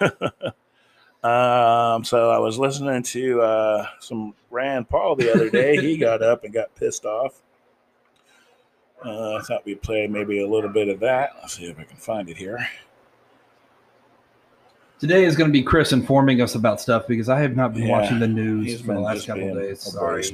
Um, 1.22 2.02
so 2.02 2.30
I 2.30 2.38
was 2.38 2.58
listening 2.58 3.02
to 3.02 3.42
uh, 3.42 3.86
some 4.00 4.32
Rand 4.50 4.88
Paul 4.88 5.16
the 5.16 5.30
other 5.30 5.50
day. 5.50 5.76
he 5.76 5.98
got 5.98 6.22
up 6.22 6.44
and 6.44 6.54
got 6.54 6.74
pissed 6.76 7.04
off. 7.04 7.42
Uh, 9.04 9.36
I 9.36 9.42
thought 9.42 9.66
we'd 9.66 9.82
play 9.82 10.06
maybe 10.06 10.42
a 10.42 10.48
little 10.48 10.70
bit 10.70 10.88
of 10.88 10.98
that. 11.00 11.32
Let's 11.42 11.58
see 11.58 11.66
if 11.66 11.78
I 11.78 11.84
can 11.84 11.98
find 11.98 12.30
it 12.30 12.38
here. 12.38 12.66
Today 15.00 15.24
is 15.24 15.34
going 15.34 15.48
to 15.48 15.52
be 15.52 15.62
Chris 15.62 15.92
informing 15.92 16.42
us 16.42 16.54
about 16.54 16.78
stuff 16.78 17.06
because 17.08 17.30
I 17.30 17.40
have 17.40 17.56
not 17.56 17.72
been 17.72 17.84
Yeah, 17.84 17.98
watching 17.98 18.18
the 18.18 18.28
news 18.28 18.82
for 18.82 18.92
the 18.92 19.00
last 19.00 19.26
couple 19.26 19.48
of 19.48 19.62
days. 19.62 19.80
Sorry. 19.80 20.24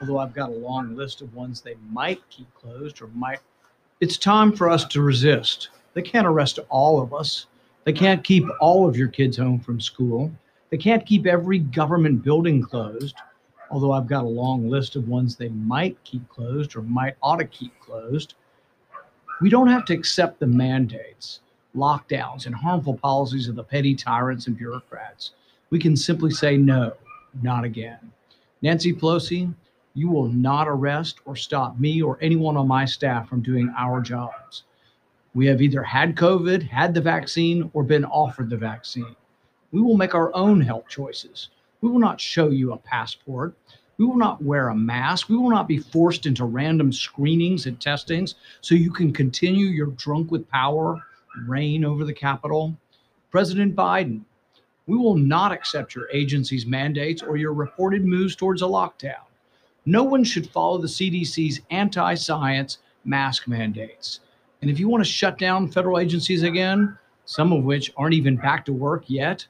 although 0.00 0.18
I've 0.18 0.34
got 0.34 0.50
a 0.50 0.52
long 0.52 0.94
list 0.94 1.22
of 1.22 1.34
ones 1.34 1.62
they 1.62 1.76
might 1.90 2.20
keep 2.28 2.52
closed 2.54 3.00
or 3.00 3.06
might. 3.14 3.38
It's 4.00 4.18
time 4.18 4.52
for 4.52 4.68
us 4.68 4.84
to 4.86 5.00
resist. 5.00 5.70
They 5.94 6.02
can't 6.02 6.26
arrest 6.26 6.58
all 6.68 7.00
of 7.00 7.14
us. 7.14 7.46
They 7.84 7.94
can't 7.94 8.22
keep 8.22 8.44
all 8.60 8.86
of 8.86 8.94
your 8.94 9.08
kids 9.08 9.38
home 9.38 9.58
from 9.58 9.80
school. 9.80 10.30
They 10.68 10.76
can't 10.76 11.06
keep 11.06 11.24
every 11.24 11.60
government 11.60 12.22
building 12.22 12.62
closed, 12.62 13.16
although 13.74 13.90
I've 13.90 14.06
got 14.06 14.22
a 14.22 14.28
long 14.28 14.70
list 14.70 14.94
of 14.94 15.08
ones 15.08 15.34
they 15.34 15.48
might 15.48 16.02
keep 16.04 16.28
closed 16.28 16.76
or 16.76 16.82
might 16.82 17.16
ought 17.20 17.38
to 17.38 17.44
keep 17.44 17.76
closed. 17.80 18.34
We 19.40 19.50
don't 19.50 19.66
have 19.66 19.84
to 19.86 19.94
accept 19.94 20.38
the 20.38 20.46
mandates, 20.46 21.40
lockdowns, 21.74 22.46
and 22.46 22.54
harmful 22.54 22.96
policies 22.96 23.48
of 23.48 23.56
the 23.56 23.64
petty 23.64 23.96
tyrants 23.96 24.46
and 24.46 24.56
bureaucrats. 24.56 25.32
We 25.70 25.80
can 25.80 25.96
simply 25.96 26.30
say 26.30 26.56
no, 26.56 26.92
not 27.42 27.64
again. 27.64 28.12
Nancy 28.62 28.92
Pelosi, 28.92 29.52
you 29.94 30.08
will 30.08 30.28
not 30.28 30.68
arrest 30.68 31.18
or 31.24 31.34
stop 31.34 31.76
me 31.76 32.00
or 32.00 32.16
anyone 32.22 32.56
on 32.56 32.68
my 32.68 32.84
staff 32.84 33.28
from 33.28 33.42
doing 33.42 33.74
our 33.76 34.00
jobs. 34.00 34.62
We 35.34 35.46
have 35.46 35.60
either 35.60 35.82
had 35.82 36.14
COVID, 36.14 36.62
had 36.68 36.94
the 36.94 37.00
vaccine, 37.00 37.68
or 37.74 37.82
been 37.82 38.04
offered 38.04 38.50
the 38.50 38.56
vaccine. 38.56 39.16
We 39.72 39.80
will 39.80 39.96
make 39.96 40.14
our 40.14 40.32
own 40.32 40.60
health 40.60 40.88
choices. 40.88 41.48
We 41.84 41.90
will 41.90 41.98
not 41.98 42.18
show 42.18 42.48
you 42.48 42.72
a 42.72 42.78
passport. 42.78 43.54
We 43.98 44.06
will 44.06 44.16
not 44.16 44.42
wear 44.42 44.70
a 44.70 44.74
mask. 44.74 45.28
We 45.28 45.36
will 45.36 45.50
not 45.50 45.68
be 45.68 45.76
forced 45.76 46.24
into 46.24 46.46
random 46.46 46.90
screenings 46.90 47.66
and 47.66 47.78
testings 47.78 48.36
so 48.62 48.74
you 48.74 48.90
can 48.90 49.12
continue 49.12 49.66
your 49.66 49.88
drunk 49.88 50.30
with 50.30 50.48
power 50.48 51.04
reign 51.46 51.84
over 51.84 52.06
the 52.06 52.14
Capitol. 52.14 52.74
President 53.30 53.76
Biden, 53.76 54.22
we 54.86 54.96
will 54.96 55.14
not 55.14 55.52
accept 55.52 55.94
your 55.94 56.08
agency's 56.10 56.64
mandates 56.64 57.22
or 57.22 57.36
your 57.36 57.52
reported 57.52 58.06
moves 58.06 58.34
towards 58.34 58.62
a 58.62 58.64
lockdown. 58.64 59.26
No 59.84 60.04
one 60.04 60.24
should 60.24 60.48
follow 60.48 60.78
the 60.78 60.88
CDC's 60.88 61.60
anti 61.68 62.14
science 62.14 62.78
mask 63.04 63.46
mandates. 63.46 64.20
And 64.62 64.70
if 64.70 64.80
you 64.80 64.88
want 64.88 65.04
to 65.04 65.10
shut 65.10 65.36
down 65.36 65.70
federal 65.70 65.98
agencies 65.98 66.44
again, 66.44 66.96
some 67.26 67.52
of 67.52 67.62
which 67.62 67.92
aren't 67.98 68.14
even 68.14 68.36
back 68.36 68.64
to 68.64 68.72
work 68.72 69.04
yet, 69.06 69.46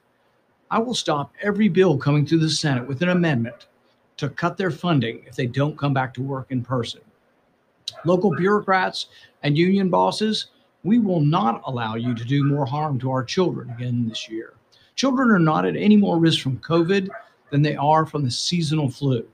I 0.71 0.79
will 0.79 0.95
stop 0.95 1.33
every 1.41 1.69
bill 1.69 1.97
coming 1.97 2.25
through 2.25 2.39
the 2.39 2.49
Senate 2.49 2.87
with 2.87 3.01
an 3.01 3.09
amendment 3.09 3.67
to 4.17 4.29
cut 4.29 4.57
their 4.57 4.71
funding 4.71 5.23
if 5.27 5.35
they 5.35 5.45
don't 5.45 5.77
come 5.77 5.93
back 5.93 6.13
to 6.15 6.21
work 6.21 6.47
in 6.49 6.63
person. 6.63 7.01
Local 8.05 8.35
bureaucrats 8.35 9.07
and 9.43 9.57
union 9.57 9.89
bosses, 9.89 10.47
we 10.83 10.99
will 10.99 11.21
not 11.21 11.61
allow 11.65 11.95
you 11.95 12.15
to 12.15 12.23
do 12.23 12.43
more 12.43 12.65
harm 12.65 12.99
to 12.99 13.11
our 13.11 13.23
children 13.23 13.69
again 13.71 14.07
this 14.07 14.29
year. 14.29 14.53
Children 14.95 15.29
are 15.31 15.39
not 15.39 15.65
at 15.65 15.75
any 15.75 15.97
more 15.97 16.17
risk 16.17 16.41
from 16.41 16.59
COVID 16.59 17.09
than 17.51 17.61
they 17.61 17.75
are 17.75 18.05
from 18.05 18.23
the 18.23 18.31
seasonal 18.31 18.89
flu. 18.89 19.27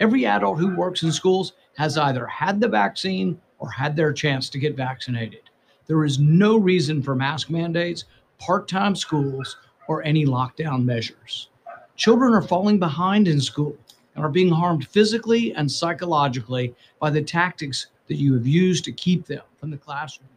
Every 0.00 0.26
adult 0.26 0.58
who 0.58 0.76
works 0.76 1.02
in 1.02 1.12
schools 1.12 1.54
has 1.76 1.96
either 1.96 2.26
had 2.26 2.60
the 2.60 2.68
vaccine 2.68 3.40
or 3.58 3.70
had 3.70 3.96
their 3.96 4.12
chance 4.12 4.48
to 4.50 4.58
get 4.58 4.76
vaccinated. 4.76 5.50
There 5.86 6.04
is 6.04 6.18
no 6.18 6.56
reason 6.56 7.02
for 7.02 7.14
mask 7.14 7.50
mandates, 7.50 8.04
part 8.38 8.68
time 8.68 8.94
schools, 8.94 9.56
or 9.88 10.04
any 10.04 10.24
lockdown 10.24 10.84
measures. 10.84 11.48
Children 11.96 12.32
are 12.32 12.42
falling 12.42 12.78
behind 12.78 13.26
in 13.26 13.40
school 13.40 13.76
and 14.14 14.24
are 14.24 14.30
being 14.30 14.50
harmed 14.50 14.86
physically 14.86 15.52
and 15.54 15.70
psychologically 15.70 16.74
by 17.00 17.10
the 17.10 17.22
tactics 17.22 17.88
that 18.06 18.16
you 18.16 18.34
have 18.34 18.46
used 18.46 18.84
to 18.84 18.92
keep 18.92 19.26
them 19.26 19.42
from 19.58 19.70
the 19.70 19.76
classroom. 19.76 20.28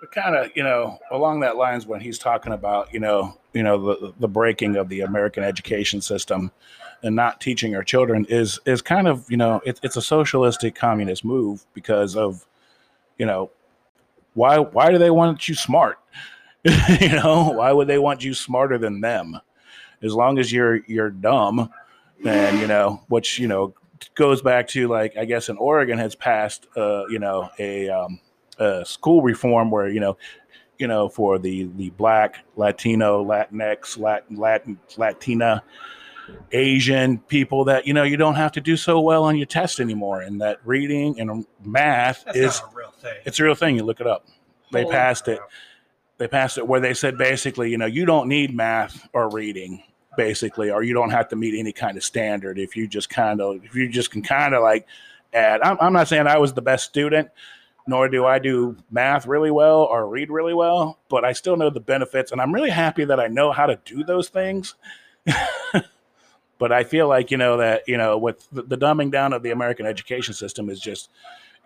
But 0.00 0.12
kind 0.12 0.36
of, 0.36 0.50
you 0.54 0.62
know, 0.62 0.98
along 1.10 1.40
that 1.40 1.56
lines 1.56 1.86
when 1.86 2.00
he's 2.00 2.18
talking 2.18 2.52
about, 2.52 2.92
you 2.92 3.00
know, 3.00 3.38
you 3.54 3.62
know, 3.62 3.94
the, 3.94 4.14
the 4.20 4.28
breaking 4.28 4.76
of 4.76 4.88
the 4.88 5.00
American 5.00 5.42
education 5.42 6.00
system 6.00 6.50
and 7.02 7.16
not 7.16 7.40
teaching 7.40 7.74
our 7.74 7.82
children 7.82 8.26
is 8.28 8.58
is 8.66 8.82
kind 8.82 9.08
of, 9.08 9.30
you 9.30 9.36
know, 9.36 9.62
it, 9.64 9.80
it's 9.82 9.96
a 9.96 10.02
socialistic 10.02 10.74
communist 10.74 11.24
move 11.24 11.64
because 11.72 12.16
of, 12.16 12.46
you 13.16 13.24
know, 13.24 13.50
why 14.34 14.58
why 14.58 14.90
do 14.90 14.98
they 14.98 15.10
want 15.10 15.48
you 15.48 15.54
smart? 15.54 15.98
you 17.00 17.10
know, 17.10 17.52
why 17.54 17.72
would 17.72 17.88
they 17.88 17.98
want 17.98 18.24
you 18.24 18.32
smarter 18.32 18.78
than 18.78 19.00
them? 19.00 19.38
As 20.02 20.14
long 20.14 20.38
as 20.38 20.50
you're 20.50 20.84
you're 20.86 21.10
dumb, 21.10 21.70
and 22.24 22.58
you 22.58 22.66
know, 22.66 23.02
which 23.08 23.38
you 23.38 23.48
know 23.48 23.74
goes 24.14 24.42
back 24.42 24.68
to 24.68 24.88
like 24.88 25.16
I 25.16 25.24
guess 25.24 25.48
in 25.48 25.56
Oregon 25.56 25.98
has 25.98 26.14
passed, 26.14 26.66
uh, 26.76 27.06
you 27.08 27.18
know, 27.18 27.50
a, 27.58 27.88
um, 27.88 28.20
a 28.58 28.84
school 28.84 29.22
reform 29.22 29.70
where 29.70 29.88
you 29.88 30.00
know, 30.00 30.16
you 30.78 30.86
know, 30.86 31.08
for 31.08 31.38
the 31.38 31.70
the 31.76 31.90
Black, 31.90 32.44
Latino, 32.56 33.24
Latinx, 33.24 33.98
Latin, 33.98 34.36
Latin, 34.36 34.78
Latina, 34.96 35.62
Asian 36.52 37.18
people 37.18 37.64
that 37.64 37.86
you 37.86 37.92
know 37.92 38.04
you 38.04 38.16
don't 38.16 38.36
have 38.36 38.52
to 38.52 38.60
do 38.60 38.76
so 38.76 39.00
well 39.00 39.24
on 39.24 39.36
your 39.36 39.46
test 39.46 39.80
anymore, 39.80 40.22
and 40.22 40.40
that 40.40 40.60
reading 40.64 41.20
and 41.20 41.46
math 41.64 42.24
That's 42.24 42.38
is 42.38 42.60
not 42.60 42.72
a 42.72 42.76
real 42.76 42.90
thing. 42.90 43.20
it's 43.24 43.40
a 43.40 43.44
real 43.44 43.54
thing. 43.54 43.76
You 43.76 43.84
look 43.84 44.00
it 44.00 44.06
up. 44.06 44.26
They 44.72 44.82
Holy 44.82 44.94
passed 44.94 45.28
it. 45.28 45.40
They 46.18 46.28
passed 46.28 46.58
it 46.58 46.66
where 46.66 46.80
they 46.80 46.94
said 46.94 47.18
basically, 47.18 47.70
you 47.70 47.78
know, 47.78 47.86
you 47.86 48.06
don't 48.06 48.28
need 48.28 48.54
math 48.54 49.08
or 49.12 49.28
reading, 49.30 49.82
basically, 50.16 50.70
or 50.70 50.82
you 50.82 50.94
don't 50.94 51.10
have 51.10 51.28
to 51.28 51.36
meet 51.36 51.58
any 51.58 51.72
kind 51.72 51.96
of 51.96 52.04
standard 52.04 52.58
if 52.58 52.76
you 52.76 52.86
just 52.86 53.10
kind 53.10 53.40
of, 53.40 53.64
if 53.64 53.74
you 53.74 53.88
just 53.88 54.10
can 54.10 54.22
kind 54.22 54.54
of 54.54 54.62
like 54.62 54.86
add. 55.32 55.60
I'm, 55.62 55.76
I'm 55.80 55.92
not 55.92 56.08
saying 56.08 56.26
I 56.26 56.38
was 56.38 56.54
the 56.54 56.62
best 56.62 56.84
student, 56.84 57.30
nor 57.86 58.08
do 58.08 58.24
I 58.24 58.38
do 58.38 58.76
math 58.90 59.26
really 59.26 59.50
well 59.50 59.82
or 59.82 60.08
read 60.08 60.30
really 60.30 60.54
well, 60.54 60.98
but 61.08 61.24
I 61.24 61.32
still 61.32 61.56
know 61.56 61.70
the 61.70 61.80
benefits, 61.80 62.32
and 62.32 62.40
I'm 62.40 62.54
really 62.54 62.70
happy 62.70 63.04
that 63.04 63.20
I 63.20 63.26
know 63.26 63.52
how 63.52 63.66
to 63.66 63.78
do 63.84 64.04
those 64.04 64.28
things. 64.28 64.74
but 66.58 66.72
I 66.72 66.84
feel 66.84 67.08
like 67.08 67.30
you 67.30 67.36
know 67.36 67.56
that 67.58 67.82
you 67.86 67.98
know 67.98 68.16
with 68.16 68.48
the, 68.50 68.62
the 68.62 68.78
dumbing 68.78 69.10
down 69.10 69.32
of 69.32 69.42
the 69.42 69.50
American 69.50 69.86
education 69.86 70.34
system 70.34 70.70
is 70.70 70.80
just, 70.80 71.10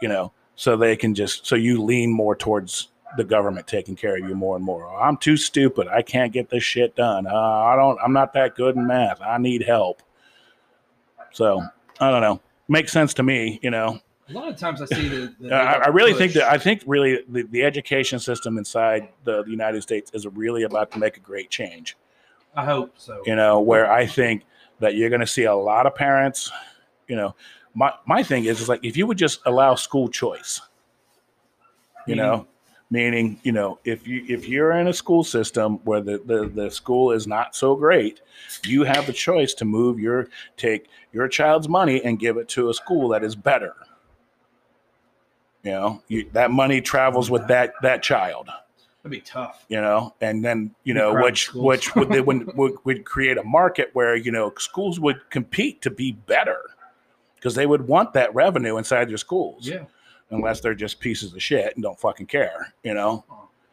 you 0.00 0.08
know, 0.08 0.32
so 0.56 0.76
they 0.76 0.96
can 0.96 1.14
just 1.14 1.46
so 1.46 1.54
you 1.54 1.82
lean 1.82 2.12
more 2.12 2.34
towards 2.34 2.88
the 3.16 3.24
government 3.24 3.66
taking 3.66 3.96
care 3.96 4.16
of 4.16 4.28
you 4.28 4.34
more 4.34 4.56
and 4.56 4.64
more. 4.64 4.88
I'm 5.00 5.16
too 5.16 5.36
stupid. 5.36 5.88
I 5.88 6.02
can't 6.02 6.32
get 6.32 6.50
this 6.50 6.62
shit 6.62 6.94
done. 6.94 7.26
Uh, 7.26 7.34
I 7.34 7.76
don't. 7.76 7.98
I'm 8.02 8.12
not 8.12 8.32
that 8.34 8.54
good 8.54 8.76
in 8.76 8.86
math. 8.86 9.20
I 9.20 9.38
need 9.38 9.62
help. 9.62 10.02
So 11.32 11.62
I 12.00 12.10
don't 12.10 12.20
know. 12.20 12.40
Makes 12.68 12.92
sense 12.92 13.14
to 13.14 13.22
me. 13.22 13.58
You 13.62 13.70
know. 13.70 13.98
A 14.28 14.32
lot 14.32 14.48
of 14.48 14.58
times 14.58 14.82
I 14.82 14.86
see 14.86 15.08
the. 15.08 15.34
the 15.40 15.54
I, 15.54 15.84
I 15.84 15.88
really 15.88 16.12
think 16.12 16.34
that 16.34 16.52
I 16.52 16.58
think 16.58 16.82
really 16.86 17.20
the, 17.28 17.42
the 17.44 17.62
education 17.62 18.18
system 18.18 18.58
inside 18.58 19.08
the, 19.24 19.42
the 19.42 19.50
United 19.50 19.82
States 19.82 20.10
is 20.12 20.26
really 20.26 20.64
about 20.64 20.90
to 20.92 20.98
make 20.98 21.16
a 21.16 21.20
great 21.20 21.50
change. 21.50 21.96
I 22.54 22.64
hope 22.64 22.94
so. 22.96 23.22
You 23.24 23.36
know, 23.36 23.60
where 23.60 23.90
I 23.90 24.06
think 24.06 24.44
that 24.80 24.96
you're 24.96 25.10
going 25.10 25.20
to 25.20 25.26
see 25.26 25.44
a 25.44 25.54
lot 25.54 25.86
of 25.86 25.94
parents. 25.94 26.50
You 27.06 27.16
know, 27.16 27.34
my 27.74 27.92
my 28.06 28.22
thing 28.22 28.44
is 28.44 28.60
is 28.60 28.68
like 28.68 28.84
if 28.84 28.96
you 28.96 29.06
would 29.06 29.18
just 29.18 29.40
allow 29.46 29.74
school 29.74 30.08
choice. 30.08 30.60
You 32.06 32.16
know, 32.16 32.46
meaning 32.90 33.38
you 33.42 33.52
know 33.52 33.78
if 33.84 34.06
you 34.06 34.24
if 34.28 34.48
you're 34.48 34.72
in 34.72 34.86
a 34.88 34.92
school 34.92 35.22
system 35.22 35.76
where 35.84 36.00
the, 36.00 36.18
the 36.24 36.50
the 36.54 36.70
school 36.70 37.12
is 37.12 37.26
not 37.26 37.54
so 37.54 37.74
great 37.74 38.20
you 38.64 38.82
have 38.84 39.06
the 39.06 39.12
choice 39.12 39.52
to 39.54 39.64
move 39.64 40.00
your 40.00 40.28
take 40.56 40.88
your 41.12 41.28
child's 41.28 41.68
money 41.68 42.02
and 42.02 42.18
give 42.18 42.36
it 42.36 42.48
to 42.48 42.70
a 42.70 42.74
school 42.74 43.08
that 43.08 43.22
is 43.22 43.36
better 43.36 43.74
you 45.62 45.70
know 45.70 46.02
you, 46.08 46.28
that 46.32 46.50
money 46.50 46.80
travels 46.80 47.30
with 47.30 47.46
that 47.48 47.72
that 47.82 48.02
child 48.02 48.48
That'd 49.02 49.10
be 49.10 49.20
tough. 49.20 49.64
you 49.68 49.80
know 49.80 50.14
and 50.20 50.44
then 50.44 50.74
you 50.84 50.94
know 50.94 51.14
which 51.14 51.44
schools. 51.44 51.64
which 51.64 51.94
would 51.94 52.08
they 52.08 52.20
would, 52.20 52.52
would 52.56 52.74
would 52.84 53.04
create 53.04 53.36
a 53.36 53.44
market 53.44 53.90
where 53.92 54.16
you 54.16 54.32
know 54.32 54.52
schools 54.58 54.98
would 54.98 55.28
compete 55.30 55.82
to 55.82 55.90
be 55.90 56.12
better 56.12 56.60
because 57.36 57.54
they 57.54 57.66
would 57.66 57.86
want 57.86 58.14
that 58.14 58.34
revenue 58.34 58.78
inside 58.78 59.08
their 59.10 59.16
schools 59.18 59.68
Yeah. 59.68 59.84
Unless 60.30 60.60
they're 60.60 60.74
just 60.74 61.00
pieces 61.00 61.32
of 61.32 61.42
shit 61.42 61.74
and 61.74 61.82
don't 61.82 61.98
fucking 61.98 62.26
care 62.26 62.72
you 62.82 62.94
know 62.94 63.24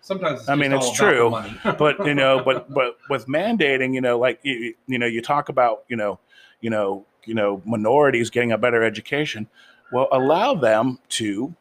Sometimes 0.06 0.42
it's 0.42 0.50
I 0.50 0.54
mean, 0.54 0.72
it's 0.72 0.86
all 1.02 1.10
about 1.32 1.46
the 1.46 1.72
true, 1.72 1.74
but 1.80 2.06
you 2.06 2.14
know, 2.14 2.40
but 2.40 2.72
but 2.76 2.98
with 3.10 3.26
mandating, 3.26 3.96
you 3.96 4.02
know, 4.02 4.20
like 4.20 4.40
you, 4.44 4.76
you 4.86 5.00
know, 5.00 5.08
you 5.08 5.20
talk 5.20 5.50
about, 5.50 5.84
you 5.88 5.96
know, 5.96 6.20
you 6.62 6.70
know, 6.70 7.08
you 7.26 7.34
know, 7.34 7.60
minorities 7.66 8.30
getting 8.30 8.52
a 8.52 8.58
better 8.60 8.84
education. 8.84 9.48
Well, 9.92 10.08
allow 10.12 10.54
them 10.54 11.00
to 11.10 11.56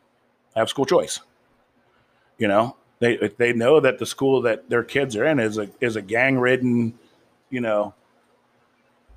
have 0.55 0.69
school 0.69 0.85
choice. 0.85 1.21
You 2.37 2.49
know, 2.49 2.77
they 2.99 3.17
they 3.39 3.55
know 3.55 3.81
that 3.81 3.99
the 3.99 4.05
school 4.05 4.43
that 4.43 4.69
their 4.69 4.85
kids 4.85 5.17
are 5.17 5.25
in 5.25 5.41
is 5.41 5.57
a 5.57 5.71
is 5.81 5.97
a 5.97 6.03
gang 6.03 6.39
ridden, 6.39 6.99
you 7.49 7.63
know, 7.63 7.95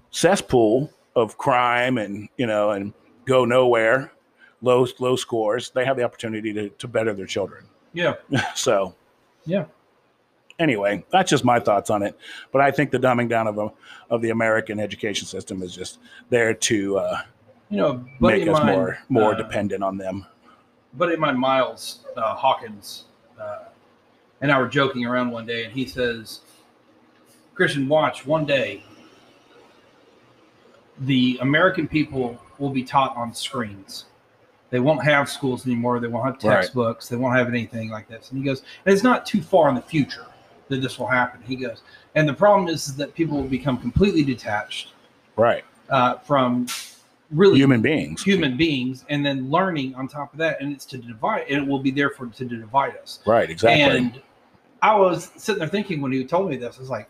cesspool 0.09 0.89
of 1.17 1.37
crime 1.37 1.97
and 1.97 2.29
you 2.37 2.45
know 2.45 2.71
and 2.71 2.93
go 3.25 3.43
nowhere, 3.43 4.13
low 4.61 4.85
low 4.99 5.15
scores. 5.15 5.69
They 5.69 5.85
have 5.85 5.97
the 5.97 6.03
opportunity 6.03 6.53
to 6.53 6.69
to 6.69 6.87
better 6.87 7.13
their 7.13 7.25
children. 7.25 7.65
yeah. 7.93 8.15
So 8.55 8.95
Yeah. 9.45 9.65
anyway, 10.59 11.05
that's 11.11 11.29
just 11.29 11.43
my 11.45 11.59
thoughts 11.59 11.89
on 11.89 12.01
it. 12.03 12.17
But 12.51 12.61
I 12.61 12.71
think 12.71 12.91
the 12.91 12.99
dumbing 12.99 13.29
down 13.29 13.47
of 13.47 13.57
a, 13.57 13.71
of 14.09 14.21
the 14.21 14.31
American 14.31 14.79
education 14.79 15.27
system 15.27 15.61
is 15.61 15.75
just 15.75 15.99
there 16.29 16.53
to 16.53 16.97
uh, 16.97 17.21
You 17.69 17.77
know, 17.77 18.05
make 18.19 18.47
us 18.47 18.59
mine, 18.59 18.65
more 18.75 18.97
more 19.09 19.33
uh, 19.33 19.37
dependent 19.37 19.83
on 19.83 19.97
them. 19.97 20.25
But 20.93 21.11
in 21.11 21.19
my 21.19 21.31
Miles 21.31 22.05
uh, 22.15 22.33
Hawkins, 22.33 23.05
uh, 23.39 23.65
and 24.41 24.51
I 24.51 24.59
were 24.59 24.67
joking 24.67 25.05
around 25.05 25.29
one 25.31 25.45
day, 25.45 25.63
and 25.65 25.73
he 25.73 25.85
says, 25.85 26.41
"Christian, 27.53 27.87
watch 27.87 28.25
one 28.25 28.45
day. 28.45 28.83
The 31.01 31.37
American 31.41 31.87
people 31.87 32.39
will 32.57 32.71
be 32.71 32.83
taught 32.83 33.15
on 33.15 33.31
screens. 33.33 34.05
They 34.69 34.79
won't 34.79 35.03
have 35.03 35.29
schools 35.29 35.65
anymore. 35.65 35.99
They 35.99 36.07
won't 36.07 36.25
have 36.25 36.43
Right. 36.43 36.57
textbooks. 36.61 37.07
They 37.07 37.15
won't 37.15 37.35
have 37.35 37.47
anything 37.47 37.89
like 37.89 38.07
this." 38.07 38.29
And 38.31 38.39
he 38.39 38.45
goes, 38.45 38.63
"And 38.85 38.93
it's 38.93 39.03
not 39.03 39.25
too 39.25 39.41
far 39.41 39.69
in 39.69 39.75
the 39.75 39.81
future 39.81 40.25
that 40.69 40.81
this 40.81 40.99
will 40.99 41.07
happen." 41.07 41.41
He 41.47 41.55
goes, 41.55 41.81
"And 42.15 42.27
the 42.27 42.33
problem 42.33 42.67
is, 42.67 42.87
is 42.87 42.95
that 42.97 43.13
people 43.15 43.37
will 43.37 43.47
become 43.47 43.77
completely 43.77 44.23
detached 44.23 44.93
Right, 45.35 45.63
uh, 45.89 46.15
from 46.15 46.67
really 47.31 47.57
human 47.57 47.81
beings. 47.81 48.23
human 48.23 48.55
beings 48.57 49.03
and 49.09 49.25
then 49.25 49.49
learning 49.51 49.93
on 49.95 50.07
top 50.07 50.31
of 50.31 50.39
that 50.39 50.61
and 50.61 50.71
it's 50.73 50.85
to 50.85 50.97
divide 50.97 51.43
and 51.49 51.61
it 51.61 51.67
will 51.67 51.79
be 51.79 51.91
there 51.91 52.09
for 52.09 52.25
to 52.27 52.45
divide 52.45 52.95
us 53.03 53.19
Right, 53.25 53.49
exactly. 53.49 53.97
and 53.97 54.21
i 54.81 54.95
was 54.95 55.29
sitting 55.35 55.59
there 55.59 55.67
thinking 55.67 55.99
when 56.01 56.13
he 56.13 56.23
told 56.23 56.49
me 56.49 56.55
this 56.55 56.77
i 56.77 56.79
was 56.79 56.89
like 56.89 57.09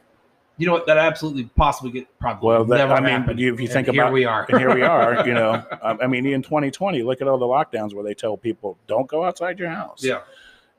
you 0.57 0.65
know 0.65 0.73
what 0.73 0.87
that 0.87 0.97
absolutely 0.97 1.43
possibly 1.55 1.91
get 1.91 2.19
probably 2.19 2.47
Well, 2.47 2.65
that- 2.65 2.77
never 2.77 2.93
I 2.93 2.99
mean, 2.99 3.09
happen. 3.09 3.25
but 3.27 3.37
you- 3.39 3.53
if 3.53 3.59
you 3.59 3.65
And 3.65 3.73
think 3.73 3.87
here 3.89 4.01
about- 4.03 4.13
we 4.13 4.25
are 4.25 4.45
and 4.49 4.59
here 4.59 4.73
we 4.73 4.81
are. 4.95 5.27
You 5.27 5.33
know, 5.35 5.63
I, 5.83 6.07
mean, 6.07 6.25
in 6.25 6.41
2020, 6.41 7.03
look 7.03 7.21
at 7.21 7.27
all 7.27 7.37
the 7.37 7.45
lockdowns 7.45 7.93
where 7.93 8.03
they 8.03 8.13
tell 8.13 8.37
people 8.37 8.77
don't 8.87 9.07
go 9.07 9.23
outside 9.23 9.59
your 9.59 9.69
house. 9.69 10.03
yeah 10.03 10.21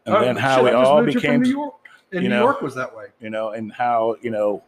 and 0.07 0.15
Oh, 0.17 0.21
then 0.21 0.37
how 0.37 0.57
shit, 0.57 0.65
we 0.65 0.71
I 0.71 0.75
all 0.83 1.03
here 1.05 1.13
became, 1.13 1.43
new 1.43 1.51
york 1.51 1.75
and 2.13 2.23
you 2.23 2.29
new 2.31 2.35
know, 2.37 2.43
york 2.45 2.63
was 2.63 2.75
that 2.77 2.97
way 2.97 3.07
you 3.21 3.31
know, 3.31 3.51
and 3.51 3.73
how 3.73 4.17
you 4.23 4.31
know, 4.31 4.63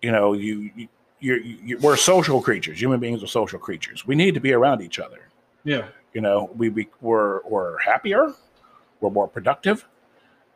you 0.00 0.10
know, 0.10 0.32
you 0.32 0.70
you, 0.74 0.88
you're, 1.20 1.38
you 1.40 1.78
we're 1.78 1.96
social 1.96 2.40
creatures. 2.42 2.80
Human 2.80 2.98
beings 2.98 3.22
are 3.22 3.26
social 3.28 3.58
creatures. 3.58 4.06
We 4.06 4.14
need 4.16 4.34
to 4.34 4.40
be 4.40 4.52
around 4.52 4.82
each 4.82 4.98
other. 4.98 5.28
Yeah. 5.64 5.86
You 6.12 6.20
know, 6.20 6.50
we, 6.56 6.68
we 6.70 6.88
we're 7.00 7.40
we're 7.48 7.78
happier, 7.78 8.32
we're 9.00 9.10
more 9.10 9.28
productive. 9.28 9.86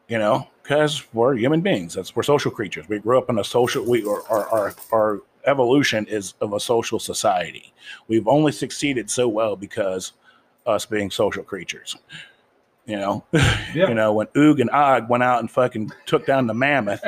You 0.08 0.18
know, 0.18 0.46
because 0.62 1.02
we're 1.12 1.34
human 1.34 1.60
beings. 1.62 1.94
That's 1.94 2.14
we're 2.14 2.22
social 2.22 2.50
creatures. 2.50 2.88
We 2.88 2.98
grew 3.00 3.18
up 3.18 3.28
in 3.28 3.38
a 3.38 3.44
social. 3.44 3.84
We 3.84 4.04
our 4.06 4.22
our 4.28 4.48
our, 4.50 4.74
our 4.92 5.20
evolution 5.46 6.06
is 6.06 6.34
of 6.40 6.52
a 6.52 6.60
social 6.60 6.98
society. 6.98 7.72
We've 8.08 8.28
only 8.28 8.52
succeeded 8.52 9.10
so 9.10 9.26
well 9.28 9.56
because 9.56 10.12
us 10.64 10.86
being 10.86 11.10
social 11.10 11.42
creatures. 11.42 11.96
You 12.86 12.96
know, 12.96 13.24
Yeah. 13.32 13.88
you 13.88 13.94
know 13.94 14.12
when 14.12 14.28
Oog 14.28 14.60
and 14.60 14.70
Og 14.70 15.08
went 15.08 15.24
out 15.24 15.40
and 15.40 15.50
fucking 15.50 15.90
took 16.06 16.24
down 16.24 16.46
the 16.46 16.54
mammoth. 16.54 17.02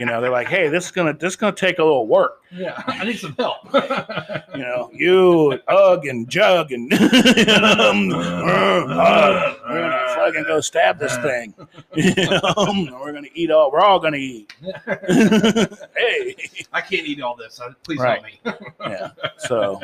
You 0.00 0.06
know, 0.06 0.20
they're 0.20 0.28
like, 0.30 0.48
hey, 0.48 0.66
this 0.68 0.86
is 0.86 0.90
gonna 0.90 1.12
this 1.12 1.34
is 1.34 1.36
gonna 1.36 1.54
take 1.54 1.78
a 1.78 1.84
little 1.84 2.08
work. 2.08 2.40
Yeah. 2.50 2.82
I 2.84 3.04
need 3.04 3.18
some 3.18 3.36
help. 3.38 3.58
You 4.56 4.62
know, 4.66 4.90
you, 4.92 5.58
Ugg, 5.68 6.04
and 6.06 6.28
Jug, 6.28 6.72
and 6.72 6.92
um, 6.92 8.10
uh, 8.12 9.54
we're 9.68 9.80
gonna 9.80 9.99
fucking 10.26 10.44
go 10.44 10.60
stab 10.60 10.98
this 10.98 11.16
thing. 11.18 11.54
You 11.96 12.14
know, 12.14 12.98
we're 13.00 13.12
gonna 13.12 13.28
eat 13.34 13.50
all. 13.50 13.70
We're 13.72 13.80
all 13.80 13.98
gonna 13.98 14.16
eat. 14.16 14.52
hey, 14.62 16.36
I 16.72 16.80
can't 16.80 17.06
eat 17.06 17.20
all 17.20 17.36
this. 17.36 17.60
Please 17.82 17.98
Right. 17.98 18.22
help 18.44 18.60
me. 18.60 18.66
yeah. 18.80 19.10
So, 19.38 19.80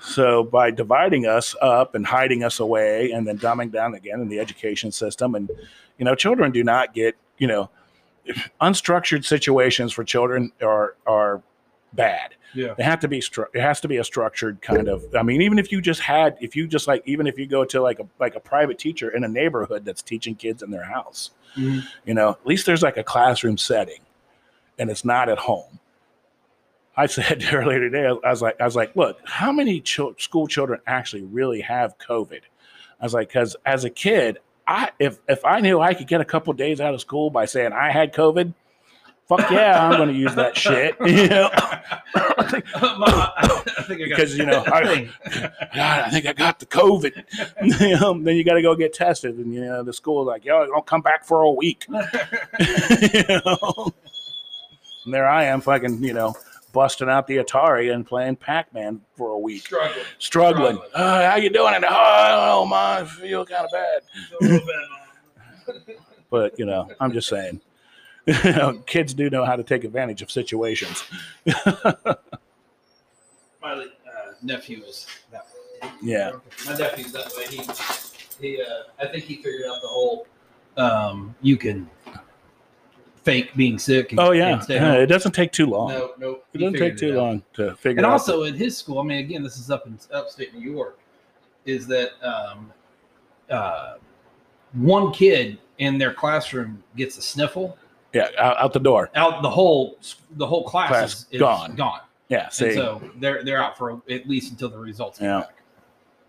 so 0.00 0.44
by 0.44 0.70
dividing 0.70 1.26
us 1.26 1.54
up 1.60 1.94
and 1.94 2.06
hiding 2.06 2.44
us 2.44 2.60
away, 2.60 3.10
and 3.10 3.26
then 3.26 3.38
dumbing 3.38 3.72
down 3.72 3.94
again 3.94 4.20
in 4.20 4.28
the 4.28 4.38
education 4.38 4.92
system, 4.92 5.34
and 5.34 5.50
you 5.98 6.04
know, 6.04 6.14
children 6.14 6.52
do 6.52 6.62
not 6.62 6.94
get 6.94 7.16
you 7.38 7.46
know, 7.46 7.68
unstructured 8.60 9.24
situations 9.24 9.92
for 9.92 10.04
children 10.04 10.52
are 10.62 10.94
are 11.06 11.42
bad. 11.96 12.34
Yeah. 12.54 12.74
It 12.78 12.82
have 12.82 13.00
to 13.00 13.08
be 13.08 13.20
stru- 13.20 13.48
it 13.54 13.60
has 13.60 13.80
to 13.80 13.88
be 13.88 13.96
a 13.96 14.04
structured 14.04 14.62
kind 14.62 14.88
of. 14.88 15.04
I 15.14 15.22
mean, 15.22 15.42
even 15.42 15.58
if 15.58 15.72
you 15.72 15.80
just 15.80 16.00
had, 16.00 16.36
if 16.40 16.54
you 16.56 16.66
just 16.68 16.86
like, 16.86 17.02
even 17.06 17.26
if 17.26 17.38
you 17.38 17.46
go 17.46 17.64
to 17.64 17.80
like 17.82 17.98
a 17.98 18.06
like 18.20 18.34
a 18.36 18.40
private 18.40 18.78
teacher 18.78 19.10
in 19.10 19.24
a 19.24 19.28
neighborhood 19.28 19.84
that's 19.84 20.02
teaching 20.02 20.34
kids 20.36 20.62
in 20.62 20.70
their 20.70 20.84
house, 20.84 21.30
Mhm. 21.56 21.82
you 22.04 22.14
know, 22.14 22.30
at 22.30 22.46
least 22.46 22.64
there's 22.66 22.82
like 22.82 22.96
a 22.96 23.02
classroom 23.02 23.58
setting, 23.58 24.00
and 24.78 24.90
it's 24.90 25.04
not 25.04 25.28
at 25.28 25.38
home. 25.38 25.80
I 26.96 27.06
said 27.06 27.44
earlier 27.52 27.78
today, 27.80 28.06
I 28.06 28.30
was 28.30 28.40
like, 28.40 28.60
I 28.60 28.64
was 28.64 28.76
like, 28.76 28.94
look, 28.96 29.18
how 29.24 29.52
many 29.52 29.82
school 29.84 30.46
children 30.46 30.80
actually 30.86 31.22
really 31.24 31.60
have 31.60 31.98
COVID? 31.98 32.40
I 33.00 33.04
was 33.04 33.12
like, 33.12 33.28
because 33.28 33.56
as 33.66 33.84
a 33.84 33.90
kid, 33.90 34.38
I 34.66 34.90
if 34.98 35.18
if 35.28 35.44
I 35.44 35.60
knew 35.60 35.80
I 35.80 35.92
could 35.94 36.08
get 36.08 36.20
a 36.20 36.24
couple 36.24 36.52
days 36.54 36.80
out 36.80 36.94
of 36.94 37.00
school 37.00 37.28
by 37.30 37.44
saying 37.44 37.72
I 37.72 37.90
had 37.90 38.14
COVID, 38.14 38.54
fuck 39.28 39.50
yeah, 39.50 39.86
I'm 39.88 39.96
going 39.96 40.08
to 40.08 40.14
use 40.14 40.34
that 40.34 40.56
shit. 40.56 40.96
You 41.00 41.28
know, 41.28 41.48
I 41.52 43.84
think 43.88 44.02
I 44.02 44.08
got 44.08 44.16
Because, 44.16 44.36
you 44.38 44.46
know, 44.46 44.64
I- 44.66 45.08
God, 45.74 46.04
I 46.04 46.10
think 46.10 46.26
I 46.26 46.32
got 46.32 46.58
the 46.58 46.66
COVID. 46.66 47.80
You 47.80 47.96
know, 48.00 48.20
then 48.22 48.36
you 48.36 48.44
got 48.44 48.54
to 48.54 48.62
go 48.62 48.74
get 48.74 48.92
tested, 48.92 49.36
and 49.38 49.54
you 49.54 49.64
know 49.64 49.82
the 49.82 49.92
school's 49.92 50.26
like, 50.26 50.44
yo, 50.44 50.66
don't 50.66 50.86
come 50.86 51.02
back 51.02 51.24
for 51.24 51.42
a 51.42 51.50
week. 51.50 51.86
you 51.88 51.94
know? 53.28 53.92
And 55.04 55.14
there 55.14 55.28
I 55.28 55.44
am, 55.44 55.60
fucking, 55.60 56.02
you 56.02 56.12
know, 56.12 56.34
busting 56.72 57.08
out 57.08 57.26
the 57.26 57.38
Atari 57.38 57.92
and 57.94 58.06
playing 58.06 58.36
Pac-Man 58.36 59.00
for 59.16 59.30
a 59.30 59.38
week, 59.38 59.62
struggling. 59.62 60.04
struggling. 60.18 60.76
Struggling. 60.76 60.90
Uh, 60.94 61.30
how 61.30 61.36
you 61.36 61.50
doing? 61.50 61.74
And 61.74 61.84
oh, 61.84 61.88
I 61.88 62.28
don't 62.28 62.46
know, 62.46 62.66
man, 62.66 63.02
I 63.02 63.04
feel 63.06 63.46
kind 63.46 63.64
of 63.66 63.70
bad. 63.72 64.02
A 64.40 64.44
little 64.44 64.66
bit, 64.66 64.76
Mom. 64.88 65.96
But 66.30 66.58
you 66.58 66.66
know, 66.66 66.88
I'm 67.00 67.12
just 67.12 67.28
saying, 67.28 67.60
you 68.26 68.34
know, 68.52 68.82
kids 68.86 69.14
do 69.14 69.30
know 69.30 69.44
how 69.44 69.56
to 69.56 69.62
take 69.62 69.84
advantage 69.84 70.22
of 70.22 70.30
situations. 70.30 71.04
My 71.46 71.54
uh, 73.62 73.84
nephew 74.42 74.82
is 74.84 75.06
that 75.32 75.46
way. 75.82 75.90
Yeah. 76.02 76.32
My 76.66 76.76
nephew's 76.76 77.12
that 77.12 77.32
way. 77.36 77.46
He, 77.46 77.60
he, 78.56 78.62
uh, 78.62 78.66
I 79.02 79.06
think 79.08 79.24
he 79.24 79.36
figured 79.36 79.66
out 79.68 79.80
the 79.82 79.88
whole, 79.88 80.26
um, 80.76 81.34
you 81.40 81.56
can 81.56 81.88
fake 83.22 83.54
being 83.56 83.78
sick. 83.78 84.12
And, 84.12 84.20
Oh 84.20 84.32
yeah, 84.32 84.54
and 84.54 84.62
stay 84.62 84.74
Yeah, 84.76 84.92
home. 84.92 85.00
it 85.02 85.06
doesn't 85.06 85.32
take 85.32 85.52
too 85.52 85.66
long. 85.66 85.88
No, 85.88 86.12
no. 86.18 86.40
it 86.52 86.58
doesn't 86.58 86.78
take 86.78 86.96
too 86.96 87.14
long 87.14 87.42
to 87.54 87.74
figure 87.76 87.98
And 87.98 88.06
out. 88.06 88.10
And 88.10 88.12
also 88.12 88.44
at 88.44 88.54
his 88.54 88.76
school, 88.76 89.00
I 89.00 89.02
mean, 89.02 89.18
again, 89.18 89.42
this 89.42 89.58
is 89.58 89.70
up 89.70 89.86
in 89.86 89.98
upstate 90.12 90.54
New 90.54 90.60
York, 90.70 90.98
is 91.64 91.86
that 91.88 92.10
um, 92.22 92.72
uh, 93.50 93.94
one 94.72 95.12
kid 95.12 95.58
in 95.78 95.98
their 95.98 96.12
classroom 96.14 96.82
gets 96.96 97.18
a 97.18 97.22
sniffle, 97.22 97.76
yeah, 98.16 98.28
out, 98.38 98.56
out 98.58 98.72
the 98.72 98.80
door. 98.80 99.10
out 99.14 99.42
the 99.42 99.50
whole 99.50 99.98
the 100.32 100.46
whole 100.46 100.64
class, 100.64 100.88
Class 100.88 101.12
is, 101.14 101.26
is 101.32 101.38
gone. 101.40 101.74
gone. 101.76 102.00
Yeah, 102.28 102.48
And 102.60 102.74
so 102.74 103.00
they're 103.20 103.44
they're 103.44 103.62
out 103.62 103.78
for 103.78 104.02
at 104.10 104.28
least 104.28 104.50
until 104.50 104.68
the 104.68 104.78
results 104.78 105.18
come 105.18 105.28
Yeah. 105.28 105.40
back. 105.40 105.54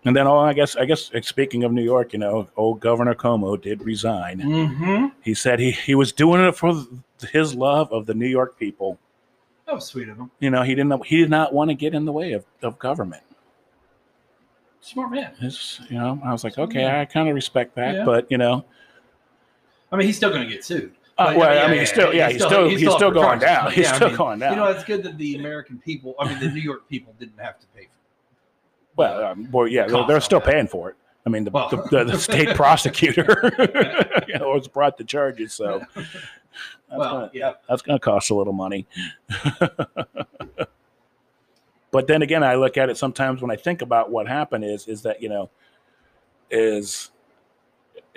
and 0.04 0.14
then 0.16 0.26
oh, 0.28 0.38
I 0.38 0.52
guess 0.52 0.76
I 0.76 0.84
guess 0.84 1.10
uh, 1.12 1.20
speaking 1.22 1.64
of 1.64 1.72
New 1.72 1.82
York, 1.82 2.12
you 2.12 2.18
know, 2.20 2.48
old 2.56 2.78
Governor 2.80 3.14
Cuomo 3.14 3.60
did 3.60 3.82
resign. 3.82 4.38
Mm-hmm. 4.40 5.06
He 5.22 5.34
said 5.34 5.58
he 5.58 5.72
he 5.72 5.94
was 5.96 6.12
doing 6.12 6.40
it 6.44 6.54
for 6.56 6.72
his 7.32 7.54
love 7.54 7.92
of 7.92 8.06
the 8.06 8.14
New 8.14 8.28
York 8.28 8.58
people. 8.58 8.98
That 9.66 9.74
was 9.74 9.86
sweet 9.86 10.08
of 10.08 10.16
him. 10.16 10.30
You 10.38 10.50
know, 10.50 10.62
he 10.62 10.74
didn't 10.76 11.04
he 11.04 11.16
did 11.18 11.30
not 11.30 11.52
want 11.52 11.68
to 11.70 11.74
get 11.74 11.94
in 11.94 12.04
the 12.04 12.12
way 12.12 12.32
of, 12.32 12.44
of 12.62 12.78
government. 12.78 13.22
Smart 14.80 15.10
man. 15.10 15.32
It's, 15.40 15.80
you 15.90 15.98
know, 15.98 16.20
I 16.24 16.30
was 16.32 16.44
like, 16.44 16.56
okay, 16.56 16.86
I 16.86 17.04
kind 17.04 17.28
of 17.28 17.34
respect 17.34 17.74
that, 17.74 17.94
Yeah. 17.96 18.04
but 18.04 18.30
you 18.30 18.38
know, 18.38 18.64
I 19.90 19.96
mean, 19.96 20.06
he's 20.06 20.16
still 20.16 20.30
going 20.30 20.42
to 20.42 20.48
get 20.48 20.64
sued. 20.64 20.92
Uh, 21.18 21.26
But, 21.26 21.36
well, 21.36 21.66
I 21.66 21.70
mean, 21.70 21.80
he's 21.80 21.90
still, 21.90 22.14
yeah, 22.14 22.30
he's 22.30 22.44
still, 22.44 22.68
he's 22.68 22.78
still, 22.78 23.10
going 23.10 23.40
down. 23.40 23.64
But, 23.66 23.74
He's 23.74 23.84
yeah, 23.84 23.92
I 23.92 23.96
still 23.96 24.08
mean, 24.08 24.16
going 24.16 24.38
down. 24.38 24.52
You 24.52 24.56
know, 24.60 24.66
it's 24.68 24.84
good 24.84 25.02
that 25.02 25.18
the 25.18 25.34
American 25.36 25.78
people, 25.78 26.14
I 26.18 26.28
mean, 26.28 26.38
the 26.38 26.48
New 26.48 26.60
York 26.60 26.88
people 26.88 27.12
didn't 27.18 27.38
have 27.38 27.58
to 27.58 27.66
pay 27.74 27.84
for 27.84 27.90
Well, 28.96 29.24
um, 29.24 29.50
well, 29.50 29.66
yeah, 29.66 29.86
they're, 29.86 30.06
they're 30.06 30.20
still 30.20 30.40
that. 30.40 30.48
paying 30.48 30.68
for 30.68 30.90
it. 30.90 30.96
I 31.26 31.30
mean, 31.30 31.44
the, 31.44 31.50
Well. 31.50 31.68
the, 31.68 31.76
the, 31.90 32.04
the 32.04 32.18
state 32.18 32.48
prosecutor, 32.56 33.52
you 34.28 34.38
know, 34.38 34.50
was 34.50 34.68
brought 34.68 34.96
the 34.96 35.04
charges, 35.04 35.52
so 35.52 35.82
that's 35.94 36.08
Well, 36.90 37.12
gonna, 37.12 37.30
yeah. 37.34 37.54
that's 37.68 37.82
going 37.82 37.98
to 37.98 38.04
cost 38.04 38.30
a 38.30 38.34
little 38.34 38.52
money. 38.52 38.86
but 41.90 42.06
then 42.06 42.22
again, 42.22 42.44
I 42.44 42.54
look 42.54 42.76
at 42.76 42.90
it 42.90 42.96
sometimes 42.96 43.42
when 43.42 43.50
I 43.50 43.56
think 43.56 43.82
about 43.82 44.10
what 44.10 44.28
happened 44.28 44.64
is 44.64 44.86
is 44.86 45.02
that 45.02 45.20
you 45.20 45.28
know 45.28 45.50
is 46.50 47.10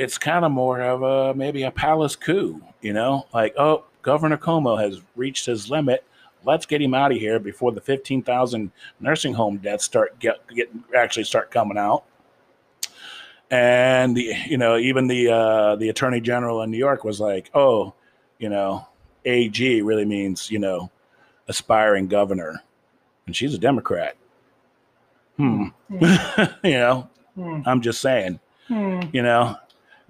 it's 0.02 0.18
kind 0.18 0.44
of 0.44 0.52
more 0.52 0.82
of 0.82 1.04
a 1.04 1.34
maybe 1.36 1.64
a 1.64 1.72
palace 1.72 2.16
coup, 2.16 2.62
you 2.82 2.94
know, 2.94 3.28
like 3.34 3.54
oh, 3.58 3.86
Governor 4.02 4.38
Cuomo 4.38 4.82
has 4.82 5.02
reached 5.16 5.46
his 5.46 5.70
limit. 5.70 6.04
Let's 6.44 6.66
get 6.66 6.82
him 6.82 6.96
out 6.96 7.12
of 7.12 7.18
here 7.18 7.40
before 7.40 7.72
the 7.72 7.82
fifteen 7.82 8.24
thousand 8.24 8.72
nursing 9.00 9.34
home 9.34 9.58
deaths 9.58 9.86
start 9.86 10.18
get, 10.20 10.46
get 10.56 10.70
actually 10.96 11.26
start 11.26 11.52
coming 11.52 11.78
out. 11.78 12.04
And 13.52 14.16
the 14.16 14.34
you 14.48 14.58
know 14.58 14.78
even 14.78 15.08
the 15.08 15.30
uh, 15.32 15.76
the 15.76 15.90
attorney 15.90 16.22
general 16.22 16.62
in 16.64 16.72
New 16.72 16.78
York 16.78 17.04
was 17.04 17.20
like, 17.20 17.52
oh, 17.54 17.94
you 18.40 18.50
know, 18.50 18.88
AG 19.26 19.82
really 19.82 20.06
means 20.06 20.50
you 20.50 20.60
know 20.60 20.90
aspiring 21.48 22.08
governor, 22.08 22.64
and 23.28 23.36
she's 23.36 23.54
a 23.54 23.60
Democrat. 23.60 24.16
Hmm. 25.38 25.68
you 26.64 26.72
know, 26.72 27.10
Hmm. 27.36 27.62
I'm 27.66 27.82
just 27.82 28.02
saying. 28.02 28.40
Hmm. 28.68 29.02
You 29.12 29.24
know, 29.24 29.56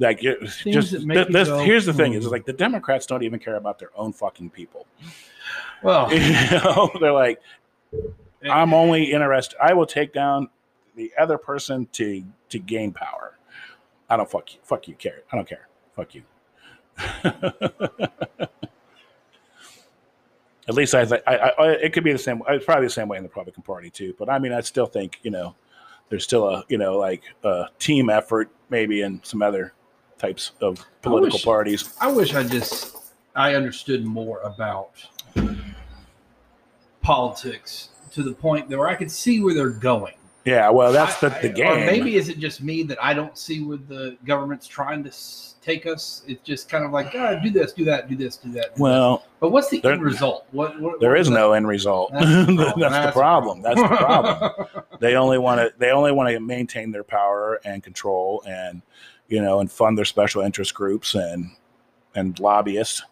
like 0.01 0.19
Things 0.19 0.59
just 0.65 0.91
that 0.91 1.05
make 1.05 1.15
th- 1.15 1.27
this, 1.27 1.47
go, 1.47 1.59
here's 1.59 1.85
the 1.85 1.93
thing: 1.93 2.13
is 2.13 2.25
hmm. 2.25 2.31
like 2.31 2.45
the 2.45 2.53
Democrats 2.53 3.05
don't 3.05 3.23
even 3.23 3.39
care 3.39 3.55
about 3.55 3.77
their 3.77 3.91
own 3.95 4.11
fucking 4.13 4.49
people. 4.49 4.87
Well, 5.83 6.11
you 6.13 6.31
know, 6.51 6.89
they're 6.99 7.11
like, 7.11 7.39
I'm 8.49 8.73
only 8.73 9.11
interested. 9.11 9.57
I 9.61 9.73
will 9.73 9.85
take 9.85 10.11
down 10.11 10.49
the 10.95 11.11
other 11.19 11.37
person 11.37 11.87
to 11.93 12.23
to 12.49 12.59
gain 12.59 12.91
power. 12.91 13.37
I 14.09 14.17
don't 14.17 14.29
fuck 14.29 14.53
you. 14.53 14.59
Fuck 14.63 14.87
you, 14.87 14.95
care. 14.95 15.21
I 15.31 15.35
don't 15.35 15.47
care. 15.47 15.67
Fuck 15.95 16.15
you. 16.15 16.23
At 20.67 20.75
least 20.75 20.93
I, 20.93 21.05
think 21.05 21.23
I, 21.25 21.35
I, 21.35 21.67
it 21.73 21.93
could 21.93 22.03
be 22.03 22.11
the 22.11 22.19
same. 22.19 22.41
It's 22.49 22.65
probably 22.65 22.85
the 22.85 22.91
same 22.91 23.07
way 23.07 23.17
in 23.17 23.23
the 23.23 23.29
Republican 23.29 23.63
Party 23.63 23.89
too. 23.89 24.15
But 24.17 24.29
I 24.29 24.39
mean, 24.39 24.53
I 24.53 24.61
still 24.61 24.85
think 24.85 25.19
you 25.21 25.31
know, 25.31 25.55
there's 26.09 26.23
still 26.23 26.47
a 26.47 26.63
you 26.69 26.77
know 26.77 26.97
like 26.97 27.23
a 27.43 27.65
team 27.77 28.09
effort 28.09 28.49
maybe 28.69 29.01
in 29.01 29.21
some 29.23 29.41
other 29.41 29.73
types 30.21 30.51
of 30.62 30.86
political 31.01 31.38
wish- 31.38 31.43
parties. 31.45 31.93
I 31.99 32.12
wish 32.12 32.34
I 32.36 32.43
just 32.43 32.95
I 33.36 33.55
understood 33.55 34.05
more 34.05 34.39
about 34.41 34.91
politics 37.01 37.89
to 38.12 38.23
the 38.23 38.34
point 38.34 38.69
that 38.69 38.77
where 38.77 38.88
I 38.88 38.95
could 38.95 39.12
see 39.12 39.41
where 39.43 39.53
they're 39.53 39.69
going. 39.69 40.13
Yeah, 40.43 40.69
well, 40.69 40.91
that's 40.91 41.19
the, 41.19 41.36
I- 41.36 41.41
the 41.41 41.49
game. 41.49 41.71
Or 41.71 41.86
maybe 41.86 42.15
is 42.15 42.27
it 42.29 42.39
just 42.39 42.62
me 42.62 42.84
that 42.84 43.03
I 43.03 43.13
don't 43.13 43.38
see 43.38 43.63
where 43.63 43.77
the 43.77 44.17
government's 44.25 44.67
trying 44.67 45.03
to 45.03 45.12
take 45.62 45.86
us? 45.86 46.23
It's 46.27 46.41
just 46.43 46.67
kind 46.67 46.84
of 46.84 46.91
like, 46.91 47.13
ah, 47.15 47.36
do 47.36 47.49
this, 47.51 47.73
do 47.73 47.86
that, 47.86 48.10
do 48.10 48.15
this, 48.15 48.38
do 48.38 48.51
that. 48.53 48.63
do 48.63 48.69
this." 48.71 48.79
well, 48.79 49.25
but 49.39 49.51
what's 49.51 49.69
the 49.69 49.79
there- 49.81 49.93
end 49.93 50.01
result? 50.03 50.45
What, 50.51 50.79
what 50.81 50.99
there 50.99 51.12
what 51.12 51.19
is 51.19 51.27
that? 51.27 51.34
no 51.34 51.53
end 51.53 51.67
result. 51.67 52.12
That's 52.13 52.25
the 52.25 52.73
that's, 52.77 53.13
problem. 53.13 53.62
the 53.62 53.69
problem. 53.69 53.77
That's 53.77 53.81
the 53.81 53.88
problem. 53.97 54.84
they 54.99 55.15
only 55.15 55.38
want 55.38 55.62
to. 55.62 55.73
They 55.77 55.91
only 55.91 56.12
want 56.12 56.29
to 56.29 56.39
maintain 56.39 56.91
their 56.91 57.03
power 57.03 57.60
and 57.63 57.84
control, 57.84 58.43
and 58.47 58.81
you 59.31 59.41
know, 59.41 59.59
and 59.59 59.71
fund 59.71 59.97
their 59.97 60.05
special 60.05 60.41
interest 60.41 60.73
groups 60.73 61.15
and 61.15 61.51
and 62.13 62.39
lobbyists, 62.39 63.03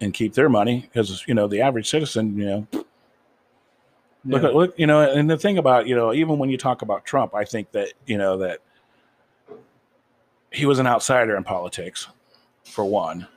and 0.00 0.14
keep 0.14 0.34
their 0.34 0.48
money 0.48 0.80
because 0.80 1.24
you 1.26 1.34
know 1.34 1.46
the 1.48 1.60
average 1.60 1.88
citizen, 1.90 2.38
you 2.38 2.46
know, 2.46 2.66
Look 4.26 4.42
at 4.42 4.54
look, 4.54 4.78
you 4.78 4.86
know, 4.86 5.00
and 5.00 5.30
the 5.30 5.38
thing 5.38 5.58
about 5.58 5.86
you 5.86 5.94
know, 5.94 6.12
even 6.12 6.38
when 6.38 6.50
you 6.50 6.58
talk 6.58 6.82
about 6.82 7.04
Trump, 7.04 7.34
I 7.34 7.44
think 7.44 7.70
that 7.72 7.92
you 8.06 8.18
know 8.18 8.38
that 8.38 8.60
he 10.50 10.66
was 10.66 10.78
an 10.78 10.86
outsider 10.86 11.36
in 11.36 11.44
politics, 11.44 12.08
for 12.64 12.84
one, 12.84 13.28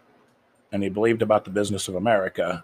and 0.71 0.81
he 0.81 0.89
believed 0.89 1.21
about 1.21 1.45
the 1.45 1.51
business 1.51 1.87
of 1.87 1.95
America, 1.95 2.63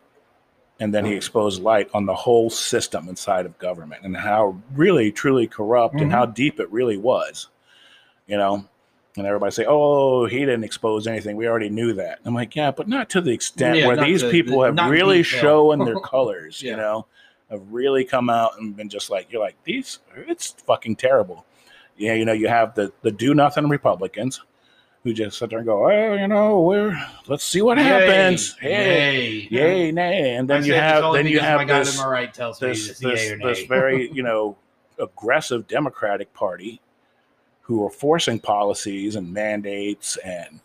and 0.79 0.93
then 0.93 1.05
he 1.05 1.11
mm-hmm. 1.11 1.17
exposed 1.17 1.61
light 1.61 1.89
on 1.93 2.05
the 2.05 2.15
whole 2.15 2.49
system 2.49 3.07
inside 3.09 3.45
of 3.45 3.57
government 3.59 4.03
and 4.03 4.17
how 4.17 4.57
really 4.73 5.11
truly 5.11 5.45
corrupt 5.45 5.95
and 5.95 6.11
how 6.11 6.23
mm-hmm. 6.23 6.33
deep 6.33 6.59
it 6.59 6.71
really 6.71 6.97
was, 6.97 7.49
you 8.27 8.38
know. 8.38 8.67
And 9.17 9.25
everybody 9.25 9.51
say, 9.51 9.65
"Oh, 9.65 10.25
he 10.25 10.39
didn't 10.39 10.65
expose 10.65 11.08
anything. 11.08 11.38
We 11.38 11.47
already 11.47 11.69
knew 11.69 11.93
that." 11.93 12.19
I'm 12.25 12.34
like, 12.34 12.56
"Yeah, 12.56 12.71
but 12.71 12.88
not 12.89 13.10
to 13.12 13.21
the 13.21 13.32
extent 13.32 13.78
Yeah, 13.78 13.88
where 13.88 13.97
these 13.97 14.21
the- 14.21 14.30
people 14.30 14.60
the- 14.60 14.73
have 14.73 14.89
really 14.89 15.23
shown 15.23 15.86
their 15.86 15.99
colors." 16.04 16.62
You 16.62 16.75
know, 16.75 17.06
have 17.49 17.62
really 17.71 18.04
come 18.04 18.30
out 18.30 18.60
and 18.60 18.75
been 18.75 18.89
just 18.89 19.10
like, 19.10 19.32
"You're 19.32 19.41
like 19.41 19.56
these. 19.63 19.99
It's 20.28 20.51
fucking 20.67 20.97
terrible." 20.97 21.45
Yeah, 21.97 22.13
you 22.13 22.25
know, 22.25 22.34
you 22.34 22.49
have 22.49 22.75
the 22.75 22.91
the 23.04 23.12
do 23.12 23.34
nothing 23.34 23.69
Republicans 23.69 24.41
who 25.06 25.13
just 25.13 25.38
sit 25.38 25.49
there 25.49 25.60
and 25.60 25.65
go, 25.67 25.89
"Oh, 25.89 26.13
you 26.15 26.28
know, 26.28 26.60
we're 26.62 26.97
let's 27.28 27.43
see 27.45 27.62
what 27.62 27.78
happens." 27.78 28.58
Hey, 28.60 29.47
Yay. 29.49 29.58
yay, 29.86 29.91
nay, 29.93 30.36
and 30.36 30.49
then 30.49 30.63
I 30.63 30.65
you 30.65 30.73
have 30.73 31.13
then 31.13 31.28
you 31.28 31.39
have 31.39 31.65
this 31.67 32.04
right 32.04 32.34
this 32.34 32.99
this, 32.99 33.34
this 33.41 33.63
very 33.63 34.12
you 34.13 34.23
know 34.23 34.58
aggressive 34.99 35.67
Democratic 35.67 36.34
Party 36.34 36.82
who 37.65 37.84
are 37.86 37.89
forcing 37.89 38.39
policies 38.39 39.15
and 39.15 39.34
mandates 39.34 40.17
and 40.17 40.60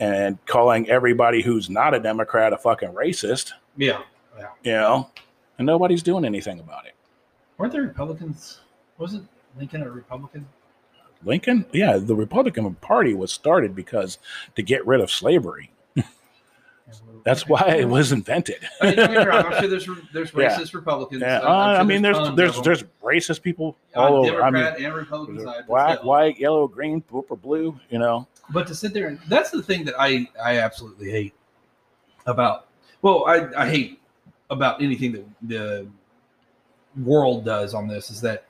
and 0.00 0.38
calling 0.46 0.88
everybody 0.88 1.42
who's 1.42 1.68
not 1.68 1.92
a 1.92 2.00
Democrat 2.00 2.52
a 2.52 2.58
fucking 2.58 2.90
racist, 2.90 3.52
yeah. 4.38 4.48
you 4.62 4.72
know, 4.72 5.10
and 5.58 5.66
nobody's 5.66 6.02
doing 6.02 6.24
anything 6.24 6.60
about 6.60 6.86
it. 6.86 6.94
Weren't 7.58 7.72
there 7.72 7.82
Republicans? 7.82 8.60
Wasn't 8.96 9.28
Lincoln 9.58 9.82
a 9.82 9.90
Republican? 9.90 10.46
Lincoln, 11.24 11.66
yeah, 11.72 11.98
the 11.98 12.14
Republican 12.14 12.72
Party 12.76 13.12
was 13.12 13.32
started 13.32 13.74
because 13.74 14.18
to 14.54 14.62
get 14.62 14.86
rid 14.86 15.00
of 15.00 15.10
slavery. 15.10 15.72
That's 17.24 17.46
why 17.46 17.76
it 17.78 17.88
was 17.88 18.12
invented. 18.12 18.66
I 18.80 18.86
mean, 18.86 18.96
don't 18.96 19.12
get 19.12 19.20
me 19.20 19.26
wrong, 19.26 19.46
I'm 19.46 19.60
sure 19.60 19.68
there's 19.68 19.86
there's 20.12 20.30
racist 20.30 20.72
Republicans. 20.74 21.20
Yeah, 21.20 21.40
uh, 21.40 21.76
I 21.78 21.82
mean, 21.82 22.00
there's 22.00 22.16
there's 22.34 22.60
there's 22.62 22.84
racist 23.02 23.42
people 23.42 23.76
all 23.94 24.26
over. 24.26 24.42
I 24.42 24.50
mean, 24.50 24.62
Democrat 24.62 24.80
and 24.80 24.94
Republican 24.94 25.44
side. 25.44 25.66
black, 25.66 26.04
white, 26.04 26.38
yellow, 26.38 26.66
green, 26.66 27.00
purple, 27.02 27.36
blue. 27.36 27.78
You 27.90 27.98
know, 27.98 28.26
But 28.50 28.66
to 28.68 28.74
sit 28.74 28.94
there 28.94 29.08
and 29.08 29.20
that's 29.28 29.50
the 29.50 29.62
thing 29.62 29.84
that 29.84 29.94
I 29.98 30.28
I 30.42 30.58
absolutely 30.58 31.10
hate 31.10 31.34
about. 32.26 32.68
Well, 33.02 33.26
I 33.26 33.48
I 33.56 33.68
hate 33.68 34.00
about 34.50 34.82
anything 34.82 35.12
that 35.12 35.24
the 35.42 35.86
world 37.04 37.44
does 37.44 37.74
on 37.74 37.86
this 37.86 38.10
is 38.10 38.20
that 38.22 38.46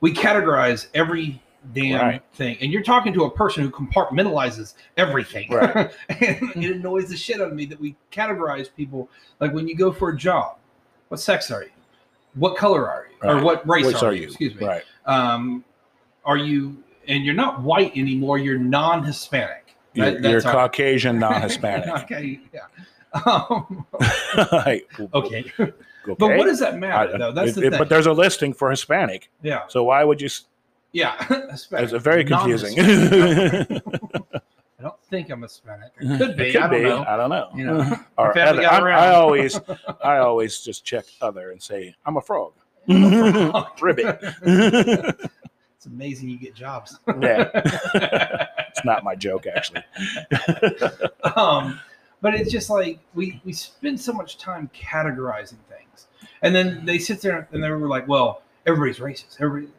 we 0.00 0.12
categorize 0.12 0.88
every 0.94 1.40
damn 1.72 2.00
Right. 2.00 2.22
thing, 2.34 2.56
and 2.60 2.72
you're 2.72 2.82
talking 2.82 3.12
to 3.14 3.24
a 3.24 3.30
person 3.30 3.62
who 3.62 3.70
compartmentalizes 3.70 4.74
everything. 4.96 5.50
Right. 5.52 5.90
and 6.08 6.64
it 6.64 6.76
annoys 6.76 7.08
the 7.08 7.16
shit 7.16 7.40
out 7.40 7.48
of 7.48 7.54
me 7.54 7.64
that 7.66 7.80
we 7.80 7.96
categorize 8.12 8.68
people 8.74 9.08
like 9.40 9.52
when 9.52 9.66
you 9.68 9.74
go 9.76 9.92
for 9.92 10.10
a 10.10 10.16
job, 10.16 10.56
what 11.08 11.20
sex 11.20 11.50
are 11.50 11.62
you? 11.64 11.70
What 12.34 12.56
color 12.56 12.88
are 12.90 13.06
you? 13.10 13.28
Or 13.30 13.42
what 13.42 13.66
race 13.68 14.02
are, 14.02 14.10
are 14.10 14.12
you? 14.12 14.22
you? 14.22 14.26
Excuse 14.28 14.54
me 14.54 14.66
Right. 14.66 14.82
um, 15.06 15.64
are 16.24 16.36
you 16.36 16.82
and 17.08 17.24
you're 17.24 17.34
not 17.34 17.62
white 17.62 17.96
anymore 17.96 18.36
you're 18.38 18.58
non-hispanic 18.58 19.74
You're, 19.94 20.18
you're 20.20 20.46
our- 20.46 20.52
Caucasian, 20.52 21.18
non-Hispanic. 21.20 21.88
okay 22.02 22.40
yeah 22.52 23.20
um, 23.24 23.86
Right. 24.52 24.84
okay 25.14 25.50
Okay. 25.58 25.72
but 26.04 26.18
what 26.36 26.44
does 26.44 26.58
that 26.60 26.78
matter 26.78 27.14
I- 27.14 27.18
though 27.18 27.32
that's 27.32 27.52
it- 27.52 27.54
the 27.60 27.66
it- 27.66 27.70
thing 27.70 27.78
But 27.78 27.88
there's 27.88 28.06
a 28.06 28.12
listing 28.12 28.52
for 28.52 28.70
Hispanic, 28.70 29.30
yeah 29.42 29.62
so 29.68 29.84
why 29.84 30.04
would 30.04 30.20
you? 30.20 30.28
Yeah 30.92 31.26
It's 31.50 31.66
very 31.92 32.24
confusing. 32.24 32.78
I 34.78 34.82
don't 34.82 35.00
think 35.10 35.30
i'm 35.30 35.42
hispanic 35.42 35.90
i 36.00 36.18
could 36.18 36.36
be 36.36 36.52
could 36.52 36.62
i 36.62 36.68
don't 36.68 36.82
be. 36.82 36.88
know 36.88 37.04
I 37.08 37.16
don't 37.16 37.30
know. 37.30 37.48
You 37.54 37.64
know, 37.66 37.98
or 38.18 38.38
I 38.38 38.42
other- 38.42 38.62
got 38.62 38.72
I'm- 38.74 38.84
around. 38.84 39.02
I 39.02 39.14
always, 39.14 39.60
I 40.02 40.18
always 40.18 40.60
just 40.60 40.84
check 40.84 41.06
other 41.20 41.50
and 41.50 41.62
say 41.62 41.94
I'm 42.04 42.16
a 42.16 42.20
frog. 42.20 42.52
Ribbit. 42.88 44.18
it's 44.42 45.86
amazing 45.86 46.28
you 46.28 46.38
get 46.38 46.54
jobs 46.54 46.98
yeah, 47.20 47.48
it's 48.68 48.84
not 48.84 49.02
my 49.02 49.14
joke 49.16 49.46
actually. 49.46 49.82
um, 51.36 51.80
but 52.20 52.34
it's 52.34 52.50
just 52.52 52.70
like 52.70 52.98
we 53.14 53.40
we 53.44 53.52
spend 53.52 54.00
so 54.00 54.12
much 54.12 54.38
time 54.38 54.70
categorizing 54.74 55.58
things, 55.68 56.06
and 56.42 56.54
then 56.54 56.84
they 56.84 56.98
sit 56.98 57.20
there 57.20 57.48
and 57.52 57.62
they 57.62 57.70
were 57.70 57.88
like, 57.88 58.06
"Well, 58.08 58.42
everybody's 58.66 58.98
racist." 59.00 59.40
Everybody. 59.40 59.72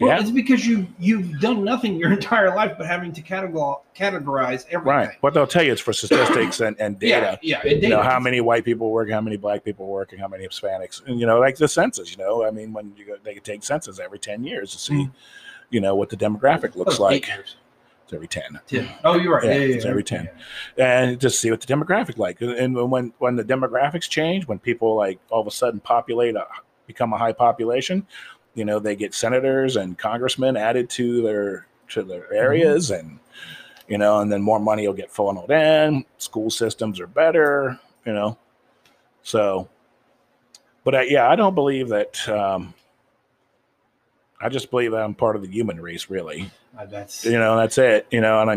Well, 0.00 0.10
Yeah. 0.10 0.20
it's 0.20 0.30
because 0.30 0.66
you 0.66 0.88
you've 0.98 1.38
done 1.40 1.62
nothing 1.64 1.94
your 1.96 2.12
entire 2.20 2.54
life 2.54 2.72
but 2.76 2.86
having 2.86 3.12
to 3.12 3.22
categorize 3.22 3.80
categorize 3.96 4.64
everything. 4.70 4.82
Right. 4.84 5.10
What 5.20 5.34
they'll 5.34 5.46
tell 5.46 5.62
you 5.62 5.72
is 5.72 5.80
for 5.80 5.92
statistics 5.92 6.60
and, 6.60 6.76
and 6.80 6.98
data. 6.98 7.38
Yeah, 7.42 7.60
yeah. 7.64 7.72
and 7.74 7.82
You 7.82 7.88
know 7.90 8.02
how 8.02 8.18
many 8.18 8.40
white 8.40 8.64
people 8.64 8.90
work, 8.90 9.08
how 9.10 9.20
many 9.20 9.36
black 9.36 9.64
people 9.64 9.86
work, 9.86 10.10
and 10.12 10.20
how 10.20 10.26
many 10.28 10.46
Hispanics, 10.46 11.04
and 11.06 11.20
you 11.20 11.26
know, 11.26 11.38
like 11.38 11.56
the 11.56 11.68
census. 11.68 12.10
You 12.10 12.18
know, 12.18 12.44
I 12.44 12.50
mean, 12.50 12.72
when 12.72 12.92
you 12.96 13.04
go, 13.06 13.16
they 13.22 13.34
take 13.36 13.62
census 13.62 14.00
every 14.00 14.18
ten 14.18 14.42
years 14.42 14.72
to 14.72 14.78
see, 14.78 14.94
Mhm. 14.94 15.12
you 15.70 15.80
know, 15.80 15.94
what 15.94 16.08
the 16.10 16.16
demographic 16.16 16.74
looks 16.74 16.98
Oh, 16.98 17.04
like. 17.04 17.28
years. 17.28 17.56
It's 18.02 18.12
every 18.12 18.28
ten. 18.28 18.58
Ten. 18.66 18.88
Oh, 19.04 19.16
you're 19.16 19.34
right. 19.36 19.44
Yeah, 19.44 19.52
Yeah, 19.52 19.58
yeah, 19.64 19.74
it's 19.76 19.84
yeah. 19.84 19.90
every 19.92 20.04
10. 20.04 20.28
and 20.76 21.18
just 21.20 21.40
see 21.40 21.50
what 21.50 21.60
the 21.62 21.72
demographic 21.72 22.18
like. 22.18 22.40
And 22.42 22.74
when 22.90 23.12
when 23.18 23.36
the 23.36 23.44
demographics 23.44 24.08
change, 24.10 24.46
when 24.48 24.58
people 24.58 24.96
like 24.96 25.20
all 25.30 25.40
of 25.40 25.46
a 25.46 25.50
sudden 25.52 25.78
populate, 25.80 26.34
a, 26.36 26.44
become 26.86 27.14
a 27.14 27.16
high 27.16 27.32
population, 27.32 28.06
you 28.54 28.64
know, 28.64 28.78
they 28.78 28.96
get 28.96 29.14
senators 29.14 29.76
and 29.76 29.98
congressmen 29.98 30.56
added 30.56 30.90
to 30.90 31.22
their 31.22 31.66
to 31.90 32.02
their 32.02 32.32
areas, 32.32 32.90
and 32.90 33.18
you 33.88 33.98
know, 33.98 34.20
and 34.20 34.32
then 34.32 34.42
more 34.42 34.60
money 34.60 34.86
will 34.86 34.94
get 34.94 35.10
funneled 35.10 35.50
in. 35.50 36.04
School 36.18 36.50
systems 36.50 37.00
are 37.00 37.06
better, 37.06 37.78
you 38.04 38.12
know. 38.12 38.38
So, 39.22 39.68
but 40.84 40.94
I, 40.94 41.02
yeah, 41.02 41.28
I 41.28 41.36
don't 41.36 41.54
believe 41.54 41.88
that. 41.88 42.28
Um, 42.28 42.74
I 44.40 44.48
just 44.48 44.70
believe 44.70 44.90
that 44.90 45.02
I'm 45.02 45.14
part 45.14 45.36
of 45.36 45.42
the 45.42 45.48
human 45.48 45.80
race, 45.80 46.10
really 46.10 46.50
that's 46.88 47.24
you 47.24 47.38
know 47.38 47.56
that's 47.56 47.78
it 47.78 48.06
you 48.10 48.20
know 48.20 48.40
and 48.40 48.50
i 48.50 48.54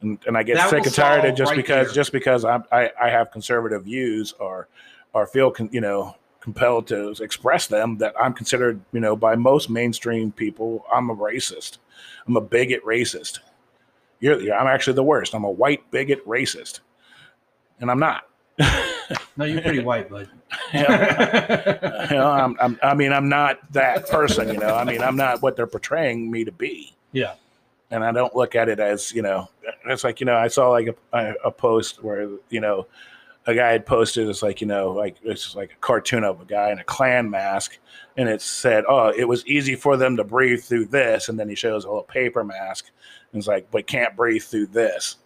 and, 0.00 0.18
and 0.26 0.36
i 0.36 0.42
get 0.42 0.68
sick 0.70 0.84
and 0.84 0.94
tired 0.94 1.24
of 1.24 1.36
just 1.36 1.50
right 1.50 1.56
because 1.56 1.88
there. 1.88 1.94
just 1.94 2.12
because 2.12 2.44
I'm, 2.44 2.64
i 2.70 2.90
i 3.00 3.10
have 3.10 3.30
conservative 3.30 3.84
views 3.84 4.32
or 4.38 4.68
or 5.12 5.26
feel 5.26 5.50
con, 5.50 5.68
you 5.72 5.80
know 5.80 6.16
compelled 6.48 6.86
to 6.86 7.10
express 7.20 7.66
them 7.66 7.98
that 7.98 8.14
i'm 8.18 8.32
considered 8.32 8.80
you 8.92 9.00
know 9.00 9.14
by 9.14 9.36
most 9.36 9.68
mainstream 9.68 10.32
people 10.32 10.82
i'm 10.90 11.10
a 11.10 11.14
racist. 11.14 11.76
I'm 12.26 12.36
a 12.36 12.40
bigot 12.40 12.82
racist. 12.86 13.40
You're 14.20 14.40
yeah, 14.40 14.58
i'm 14.58 14.66
actually 14.66 14.94
the 14.94 15.02
worst. 15.02 15.34
I'm 15.34 15.44
a 15.44 15.50
white 15.50 15.90
bigot 15.90 16.26
racist. 16.26 16.80
And 17.80 17.90
i'm 17.90 17.98
not. 18.00 18.22
No, 19.36 19.44
you're 19.44 19.62
pretty 19.62 19.78
white, 19.80 20.10
bud. 20.10 20.28
know, 20.74 20.80
you 22.10 22.16
know 22.16 22.30
I'm, 22.30 22.56
I'm, 22.60 22.78
i 22.82 22.94
mean 22.94 23.12
i'm 23.12 23.28
not 23.28 23.60
that 23.72 24.08
person 24.08 24.48
you 24.48 24.58
know. 24.58 24.74
I 24.74 24.84
mean 24.84 25.02
i'm 25.02 25.16
not 25.16 25.42
what 25.42 25.54
they're 25.54 25.66
portraying 25.66 26.30
me 26.30 26.44
to 26.44 26.52
be. 26.52 26.94
Yeah. 27.12 27.34
and 27.90 28.04
I 28.04 28.12
don't 28.12 28.34
look 28.34 28.54
at 28.54 28.68
it 28.68 28.80
as 28.80 29.12
you 29.12 29.22
know. 29.22 29.48
It's 29.86 30.04
like 30.04 30.20
you 30.20 30.26
know, 30.26 30.36
I 30.36 30.48
saw 30.48 30.70
like 30.70 30.88
a, 31.12 31.34
a 31.44 31.50
post 31.50 32.02
where 32.02 32.28
you 32.50 32.60
know, 32.60 32.86
a 33.48 33.54
guy 33.54 33.72
had 33.72 33.86
posted. 33.86 34.28
It's 34.28 34.42
like 34.42 34.60
you 34.60 34.66
know, 34.66 34.92
like 34.92 35.16
it's 35.24 35.56
like 35.56 35.72
a 35.72 35.76
cartoon 35.80 36.22
of 36.22 36.40
a 36.40 36.44
guy 36.44 36.70
in 36.70 36.78
a 36.78 36.84
Klan 36.84 37.28
mask, 37.30 37.78
and 38.16 38.28
it 38.28 38.42
said, 38.42 38.84
"Oh, 38.88 39.08
it 39.08 39.24
was 39.26 39.44
easy 39.46 39.74
for 39.74 39.96
them 39.96 40.16
to 40.18 40.24
breathe 40.24 40.62
through 40.62 40.84
this," 40.86 41.28
and 41.28 41.40
then 41.40 41.48
he 41.48 41.54
shows 41.54 41.84
a 41.84 41.88
little 41.88 42.02
paper 42.04 42.44
mask, 42.44 42.90
and 43.32 43.38
it's 43.40 43.48
like, 43.48 43.70
"But 43.70 43.86
can't 43.86 44.14
breathe 44.14 44.42
through 44.42 44.66
this." 44.66 45.16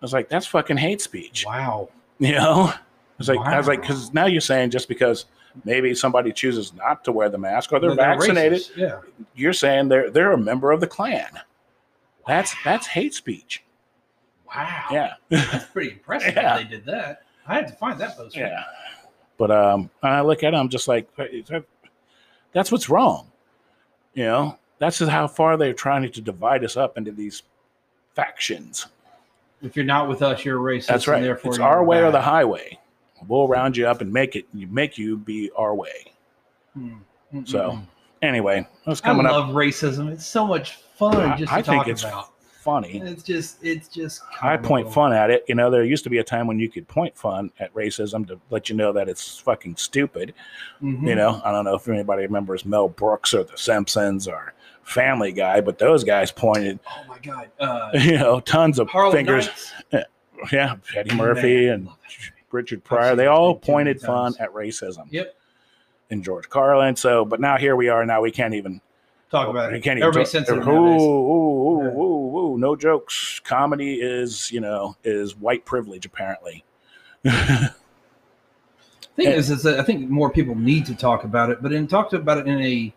I 0.00 0.04
was 0.04 0.12
like, 0.12 0.28
"That's 0.28 0.46
fucking 0.46 0.76
hate 0.78 1.00
speech," 1.00 1.44
Wow. 1.46 1.88
you 2.18 2.32
know. 2.32 2.72
It's 3.18 3.28
like 3.28 3.40
I 3.40 3.58
was 3.58 3.68
like, 3.68 3.82
because 3.82 4.12
now 4.14 4.26
you're 4.26 4.40
saying 4.40 4.70
just 4.70 4.88
because 4.88 5.26
maybe 5.64 5.94
somebody 5.94 6.32
chooses 6.32 6.72
not 6.74 7.04
to 7.04 7.12
wear 7.12 7.28
the 7.28 7.38
mask 7.38 7.72
or 7.72 7.78
they're, 7.78 7.94
they're 7.94 8.14
vaccinated, 8.16 8.60
racist. 8.62 8.76
Yeah. 8.76 9.00
you're 9.36 9.52
saying 9.52 9.88
they're 9.88 10.10
they're 10.10 10.32
a 10.32 10.38
member 10.38 10.72
of 10.72 10.80
the 10.80 10.86
Klan. 10.88 11.28
That's 12.26 12.54
that's 12.64 12.86
hate 12.86 13.14
speech. 13.14 13.62
Wow. 14.54 14.86
Yeah, 14.90 15.14
That's 15.28 15.64
pretty 15.66 15.90
impressive 15.92 16.34
Yeah. 16.36 16.42
that 16.56 16.68
they 16.68 16.76
did 16.76 16.86
that. 16.86 17.22
I 17.46 17.54
had 17.54 17.68
to 17.68 17.74
find 17.74 17.98
that 18.00 18.16
post. 18.16 18.36
yeah. 18.36 18.62
But 19.38 19.50
um, 19.50 19.90
I 20.02 20.20
look 20.20 20.42
at 20.44 20.54
it, 20.54 20.56
I'm 20.56 20.68
just 20.68 20.86
like, 20.88 21.08
that's 22.52 22.70
what's 22.70 22.88
wrong. 22.88 23.26
You 24.14 24.24
know, 24.24 24.58
that's 24.78 24.98
just 24.98 25.10
how 25.10 25.26
far 25.26 25.56
they're 25.56 25.72
trying 25.72 26.10
to 26.10 26.20
divide 26.20 26.64
us 26.64 26.76
up 26.76 26.96
into 26.98 27.10
these 27.12 27.42
factions. 28.14 28.86
If 29.62 29.74
you're 29.76 29.84
not 29.84 30.08
with 30.08 30.22
us, 30.22 30.44
you're 30.44 30.58
a 30.58 30.78
racist. 30.78 30.86
That's 30.86 31.06
and 31.06 31.12
right. 31.14 31.22
therefore 31.22 31.52
It's 31.52 31.58
our 31.60 31.84
way 31.84 32.02
or 32.02 32.10
the 32.10 32.20
highway. 32.20 32.78
We'll 33.28 33.46
round 33.48 33.76
you 33.76 33.86
up 33.86 34.00
and 34.00 34.12
make 34.12 34.34
it. 34.36 34.46
You 34.52 34.66
make 34.66 34.98
you 34.98 35.16
be 35.16 35.50
our 35.56 35.74
way. 35.74 36.12
Mm, 36.76 36.98
mm, 37.32 37.48
So. 37.48 37.78
Anyway, 38.22 38.66
that's 38.86 39.00
I 39.02 39.04
coming 39.04 39.26
up. 39.26 39.32
love 39.32 39.48
racism. 39.54 40.10
It's 40.10 40.26
so 40.26 40.46
much 40.46 40.76
fun 40.96 41.16
I- 41.16 41.36
just 41.36 41.52
I 41.52 41.62
to 41.62 41.70
think 41.70 41.86
it's 41.88 42.02
about. 42.04 42.31
Funny. 42.62 43.00
It's 43.04 43.22
just, 43.22 43.62
it's 43.62 43.88
just. 43.88 44.22
I 44.40 44.56
point 44.56 44.92
fun 44.92 45.12
at 45.12 45.30
it. 45.30 45.44
You 45.48 45.54
know, 45.54 45.70
there 45.70 45.84
used 45.84 46.04
to 46.04 46.10
be 46.10 46.18
a 46.18 46.24
time 46.24 46.46
when 46.46 46.58
you 46.58 46.68
could 46.70 46.86
point 46.86 47.16
fun 47.16 47.50
at 47.58 47.74
racism 47.74 48.26
to 48.28 48.40
let 48.50 48.68
you 48.68 48.76
know 48.76 48.92
that 48.92 49.08
it's 49.08 49.38
fucking 49.38 49.76
stupid. 49.76 50.32
Mhm. 50.82 51.06
You 51.06 51.14
know, 51.14 51.42
I 51.44 51.50
don't 51.52 51.64
know 51.64 51.74
if 51.74 51.88
anybody 51.88 52.22
remembers 52.22 52.64
Mel 52.64 52.88
Brooks 52.88 53.34
or 53.34 53.44
The 53.44 53.56
Simpsons 53.58 54.28
or 54.28 54.54
Family 54.84 55.32
Guy, 55.32 55.60
but 55.60 55.78
those 55.78 56.04
guys 56.04 56.30
pointed, 56.30 56.78
Oh 56.88 57.04
my 57.08 57.18
god. 57.18 57.50
Uh, 57.58 57.90
you 57.94 58.18
know, 58.18 58.40
tons 58.40 58.78
of 58.78 58.88
Harlem 58.88 59.12
fingers. 59.16 59.48
Nights. 59.92 60.06
Yeah, 60.52 60.76
Eddie 60.96 61.14
Murphy 61.14 61.66
Man, 61.66 61.74
and 61.74 61.86
love 61.86 61.96
that 62.02 62.18
movie. 62.20 62.32
Richard 62.50 62.84
Pryor, 62.84 63.14
they 63.16 63.26
all 63.26 63.54
thing 63.54 63.60
too 63.62 63.72
many 63.72 63.94
pointed 63.94 64.00
fun 64.00 64.34
at 64.40 64.52
racism. 64.52 65.06
Yep. 65.10 65.34
And 66.10 66.22
George 66.22 66.48
Carlin. 66.48 66.96
So, 66.96 67.24
but 67.24 67.40
now 67.40 67.56
here 67.56 67.74
we 67.76 67.88
are. 67.88 68.04
Now 68.04 68.20
we 68.20 68.30
can't 68.30 68.54
even 68.54 68.80
Talk 69.32 69.48
about 69.48 69.72
it. 69.72 69.82
can't 69.82 69.96
even 69.98 70.06
Everybody's 70.08 70.30
talk- 70.30 70.46
sensitive 70.46 70.68
Ooh, 70.68 70.70
ooh, 70.70 71.80
ooh, 71.80 72.00
ooh, 72.00 72.38
ooh, 72.54 72.58
no 72.58 72.76
jokes. 72.76 73.40
Comedy 73.42 73.94
is, 73.94 74.52
you 74.52 74.60
know, 74.60 74.94
is 75.04 75.34
white 75.34 75.64
privilege 75.64 76.04
apparently. 76.06 76.64
thing 77.24 77.70
Yeah. 79.16 79.30
is, 79.30 79.50
is 79.50 79.62
that 79.62 79.80
I 79.80 79.82
think 79.84 80.08
more 80.10 80.28
people 80.30 80.54
need 80.54 80.84
to 80.86 80.94
talk 80.94 81.24
about 81.24 81.48
it, 81.50 81.62
but 81.62 81.72
in 81.72 81.86
talk 81.86 82.12
about 82.12 82.38
it 82.38 82.46
in 82.46 82.60
a 82.60 82.92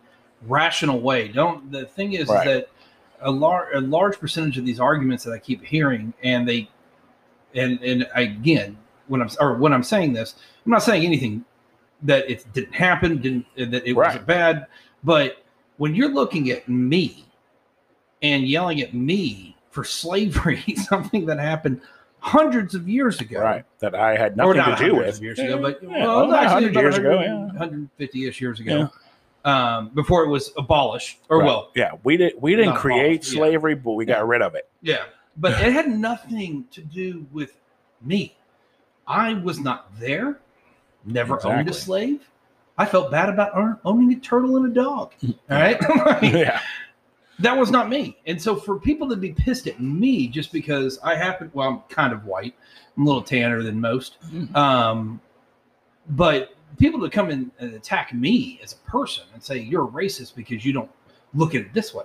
rational 0.46 1.00
way. 1.00 1.28
Don't 1.28 1.72
the 1.72 1.86
thing 1.86 2.12
is, 2.12 2.28
Right. 2.28 2.46
is 2.46 2.52
that 2.54 2.68
a 3.22 3.30
large 3.30 3.74
a 3.74 3.80
large 3.80 4.18
percentage 4.20 4.58
of 4.58 4.66
these 4.66 4.78
arguments 4.78 5.24
that 5.24 5.32
I 5.32 5.38
keep 5.38 5.64
hearing, 5.64 6.12
and 6.22 6.46
they, 6.46 6.68
and 7.54 7.80
and 7.82 8.06
again, 8.14 8.76
when 9.08 9.22
I'm 9.22 9.30
or 9.40 9.54
when 9.56 9.72
I'm 9.72 9.82
saying 9.82 10.12
this, 10.12 10.34
I'm 10.66 10.72
not 10.72 10.82
saying 10.82 11.02
anything 11.04 11.44
that 12.02 12.30
it 12.30 12.44
didn't 12.52 12.74
happen, 12.74 13.16
didn't 13.22 13.46
that 13.56 13.86
it 13.86 13.94
Right. 13.94 14.08
wasn't 14.08 14.26
bad, 14.26 14.66
but 15.02 15.38
when 15.76 15.94
you're 15.94 16.12
looking 16.12 16.50
at 16.50 16.68
me 16.68 17.24
and 18.22 18.46
yelling 18.46 18.80
at 18.80 18.94
me 18.94 19.56
for 19.70 19.84
slavery, 19.84 20.62
something 20.88 21.26
that 21.26 21.38
happened 21.38 21.80
hundreds 22.18 22.74
of 22.74 22.88
years 22.88 23.20
ago, 23.20 23.40
right. 23.40 23.64
That 23.80 23.94
I 23.94 24.16
had 24.16 24.36
nothing 24.36 24.56
not 24.56 24.78
to 24.78 24.86
do 24.86 24.94
with. 24.96 25.20
years 25.20 25.38
ago, 25.38 25.60
but 25.60 25.82
Yeah, 25.82 26.06
well, 26.06 26.28
well, 26.28 26.34
actually 26.34 26.66
100 26.66 26.70
about 26.70 26.80
years 26.82 26.98
ago, 26.98 27.16
100 27.16 27.90
yeah. 27.98 28.06
150-ish 28.06 28.40
years 28.40 28.60
ago, 28.60 28.90
um, 29.44 29.90
before 29.90 30.24
it 30.24 30.28
was 30.28 30.52
abolished, 30.56 31.18
or 31.28 31.38
Right. 31.38 31.46
well, 31.46 31.70
yeah, 31.74 31.92
we 32.02 32.16
did 32.16 32.32
we 32.40 32.56
didn't 32.56 32.74
create 32.76 33.16
abolished, 33.16 33.32
yeah. 33.32 33.38
slavery, 33.38 33.74
but 33.74 33.92
we 33.92 34.04
got 34.04 34.26
rid 34.26 34.42
of 34.42 34.54
it. 34.54 34.68
yeah, 34.82 35.04
but 35.36 35.52
it 35.62 35.72
had 35.72 35.88
nothing 35.88 36.64
to 36.72 36.80
do 36.80 37.26
with 37.32 37.56
me. 38.02 38.36
I 39.06 39.34
was 39.34 39.60
not 39.60 39.96
there, 40.00 40.40
never 41.04 41.44
owned 41.46 41.68
a 41.68 41.72
slave. 41.72 42.28
I 42.78 42.84
felt 42.86 43.10
bad 43.10 43.28
about 43.28 43.78
owning 43.84 44.12
a 44.12 44.20
turtle 44.20 44.56
and 44.56 44.66
a 44.66 44.74
dog. 44.74 45.12
All 45.22 45.32
right, 45.48 45.80
Like, 46.06 46.22
yeah. 46.32 46.60
that 47.38 47.56
was 47.56 47.70
not 47.70 47.88
me. 47.88 48.18
And 48.26 48.40
so 48.40 48.56
for 48.56 48.78
people 48.78 49.08
to 49.08 49.16
be 49.16 49.32
pissed 49.32 49.66
at 49.66 49.80
me 49.80 50.28
just 50.28 50.52
because 50.52 50.98
I 51.02 51.14
happen, 51.14 51.50
well, 51.54 51.68
I'm 51.68 51.78
kind 51.94 52.12
of 52.12 52.24
white, 52.24 52.54
I'm 52.96 53.04
a 53.04 53.06
little 53.06 53.22
tanner 53.22 53.62
than 53.62 53.80
most. 53.80 54.18
Um, 54.54 55.20
but 56.10 56.54
people 56.78 57.00
to 57.00 57.08
come 57.10 57.30
in 57.30 57.50
and 57.58 57.74
attack 57.74 58.12
me 58.12 58.60
as 58.62 58.72
a 58.74 58.90
person 58.90 59.24
and 59.32 59.42
say 59.42 59.58
you're 59.58 59.84
a 59.84 59.88
racist 59.90 60.34
because 60.34 60.64
you 60.64 60.72
don't 60.72 60.90
look 61.34 61.54
at 61.54 61.62
it 61.62 61.72
this 61.74 61.94
way. 61.94 62.04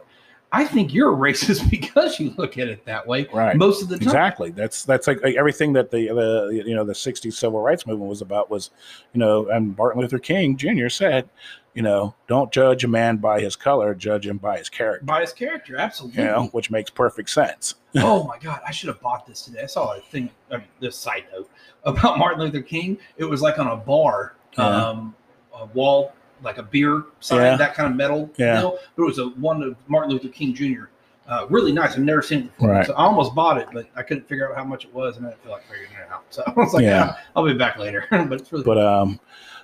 I 0.53 0.65
think 0.65 0.93
you're 0.93 1.13
a 1.13 1.17
racist 1.31 1.69
because 1.69 2.19
you 2.19 2.33
look 2.37 2.57
at 2.57 2.67
it 2.67 2.85
that 2.85 3.07
way 3.07 3.27
Right. 3.33 3.55
most 3.55 3.81
of 3.81 3.89
the 3.89 3.97
time. 3.97 4.07
Exactly. 4.07 4.51
That's 4.51 4.83
that's 4.83 5.07
like, 5.07 5.21
like 5.23 5.35
everything 5.35 5.73
that 5.73 5.91
the 5.91 6.07
the 6.09 6.63
you 6.65 6.75
know 6.75 6.83
the 6.83 6.93
'60s 6.93 7.33
civil 7.33 7.61
rights 7.61 7.87
movement 7.87 8.09
was 8.09 8.21
about 8.21 8.49
was, 8.49 8.69
you 9.13 9.19
know, 9.19 9.47
and 9.49 9.77
Martin 9.77 10.01
Luther 10.01 10.19
King 10.19 10.57
Jr. 10.57 10.89
said, 10.89 11.29
you 11.73 11.81
know, 11.81 12.15
don't 12.27 12.51
judge 12.51 12.83
a 12.83 12.87
man 12.89 13.17
by 13.17 13.39
his 13.39 13.55
color, 13.55 13.95
judge 13.95 14.27
him 14.27 14.37
by 14.37 14.57
his 14.57 14.67
character. 14.67 15.05
By 15.05 15.21
his 15.21 15.31
character, 15.31 15.77
absolutely. 15.77 16.23
You 16.23 16.27
know, 16.29 16.45
which 16.51 16.69
makes 16.69 16.89
perfect 16.89 17.29
sense. 17.29 17.75
oh 17.95 18.25
my 18.25 18.37
god, 18.37 18.59
I 18.67 18.71
should 18.71 18.87
have 18.89 18.99
bought 19.01 19.25
this 19.25 19.41
today. 19.43 19.61
I 19.63 19.67
saw 19.67 19.95
a 19.95 20.01
thing. 20.01 20.29
I 20.51 20.57
mean, 20.57 20.67
this 20.81 20.97
side 20.97 21.25
note 21.31 21.49
about 21.85 22.17
Martin 22.19 22.41
Luther 22.41 22.61
King. 22.61 22.97
It 23.17 23.23
was 23.25 23.41
like 23.41 23.57
on 23.57 23.67
a 23.67 23.77
bar, 23.77 24.35
Yeah. 24.57 24.65
um, 24.89 25.15
a 25.55 25.65
wall, 25.67 26.13
like 26.43 26.57
a 26.57 26.63
beer 26.63 27.03
sign, 27.19 27.39
Yeah. 27.41 27.55
that 27.57 27.73
kind 27.75 27.89
of 27.89 27.95
metal. 27.95 28.29
Yeah. 28.37 28.59
deal. 28.61 28.77
But 28.95 29.03
it 29.03 29.05
was 29.05 29.19
a 29.19 29.25
one 29.29 29.61
of 29.63 29.75
Martin 29.87 30.11
Luther 30.11 30.29
King 30.29 30.53
Jr. 30.53 30.83
Uh, 31.27 31.45
really 31.49 31.71
nice. 31.71 31.93
I've 31.93 31.99
never 31.99 32.21
seen 32.21 32.39
it 32.39 32.53
before. 32.55 32.69
Right. 32.71 32.85
So 32.85 32.93
I 32.93 33.03
almost 33.05 33.33
bought 33.35 33.57
it, 33.57 33.67
but 33.71 33.87
I 33.95 34.03
couldn't 34.03 34.27
figure 34.27 34.49
out 34.49 34.57
how 34.57 34.65
much 34.65 34.85
it 34.85 34.93
was, 34.93 35.17
and 35.17 35.25
I 35.25 35.29
didn't 35.29 35.43
feel 35.43 35.51
like 35.53 35.63
figuring 35.63 35.91
it 35.91 36.11
out. 36.11 36.23
So 36.29 36.43
I 36.45 36.51
was 36.51 36.73
like, 36.73 36.83
Yeah. 36.83 37.05
yeah, 37.07 37.15
I'll 37.35 37.45
be 37.45 37.53
back 37.53 37.77
later. 37.77 38.05
but 38.11 38.33
it's 38.33 38.51
really 38.51 38.63
But 38.65 38.77
um, 38.79 39.19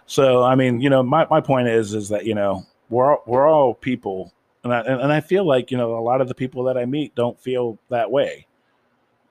so 0.05 0.43
I 0.43 0.55
mean, 0.55 0.79
you 0.81 0.89
know, 0.89 1.01
my, 1.03 1.25
my 1.29 1.41
point 1.41 1.67
is 1.67 1.93
is 1.93 2.09
that 2.09 2.25
you 2.25 2.35
know 2.35 2.63
we're 2.89 3.11
all, 3.17 3.23
we're 3.25 3.47
all 3.49 3.73
people, 3.73 4.31
and 4.63 4.73
I 4.73 4.79
and 4.81 5.11
I 5.11 5.19
feel 5.19 5.45
like 5.45 5.71
you 5.71 5.77
know 5.77 5.97
a 5.97 5.99
lot 6.01 6.21
of 6.21 6.27
the 6.29 6.35
people 6.35 6.63
that 6.65 6.77
I 6.77 6.85
meet 6.85 7.15
don't 7.15 7.39
feel 7.39 7.77
that 7.89 8.09
way. 8.11 8.45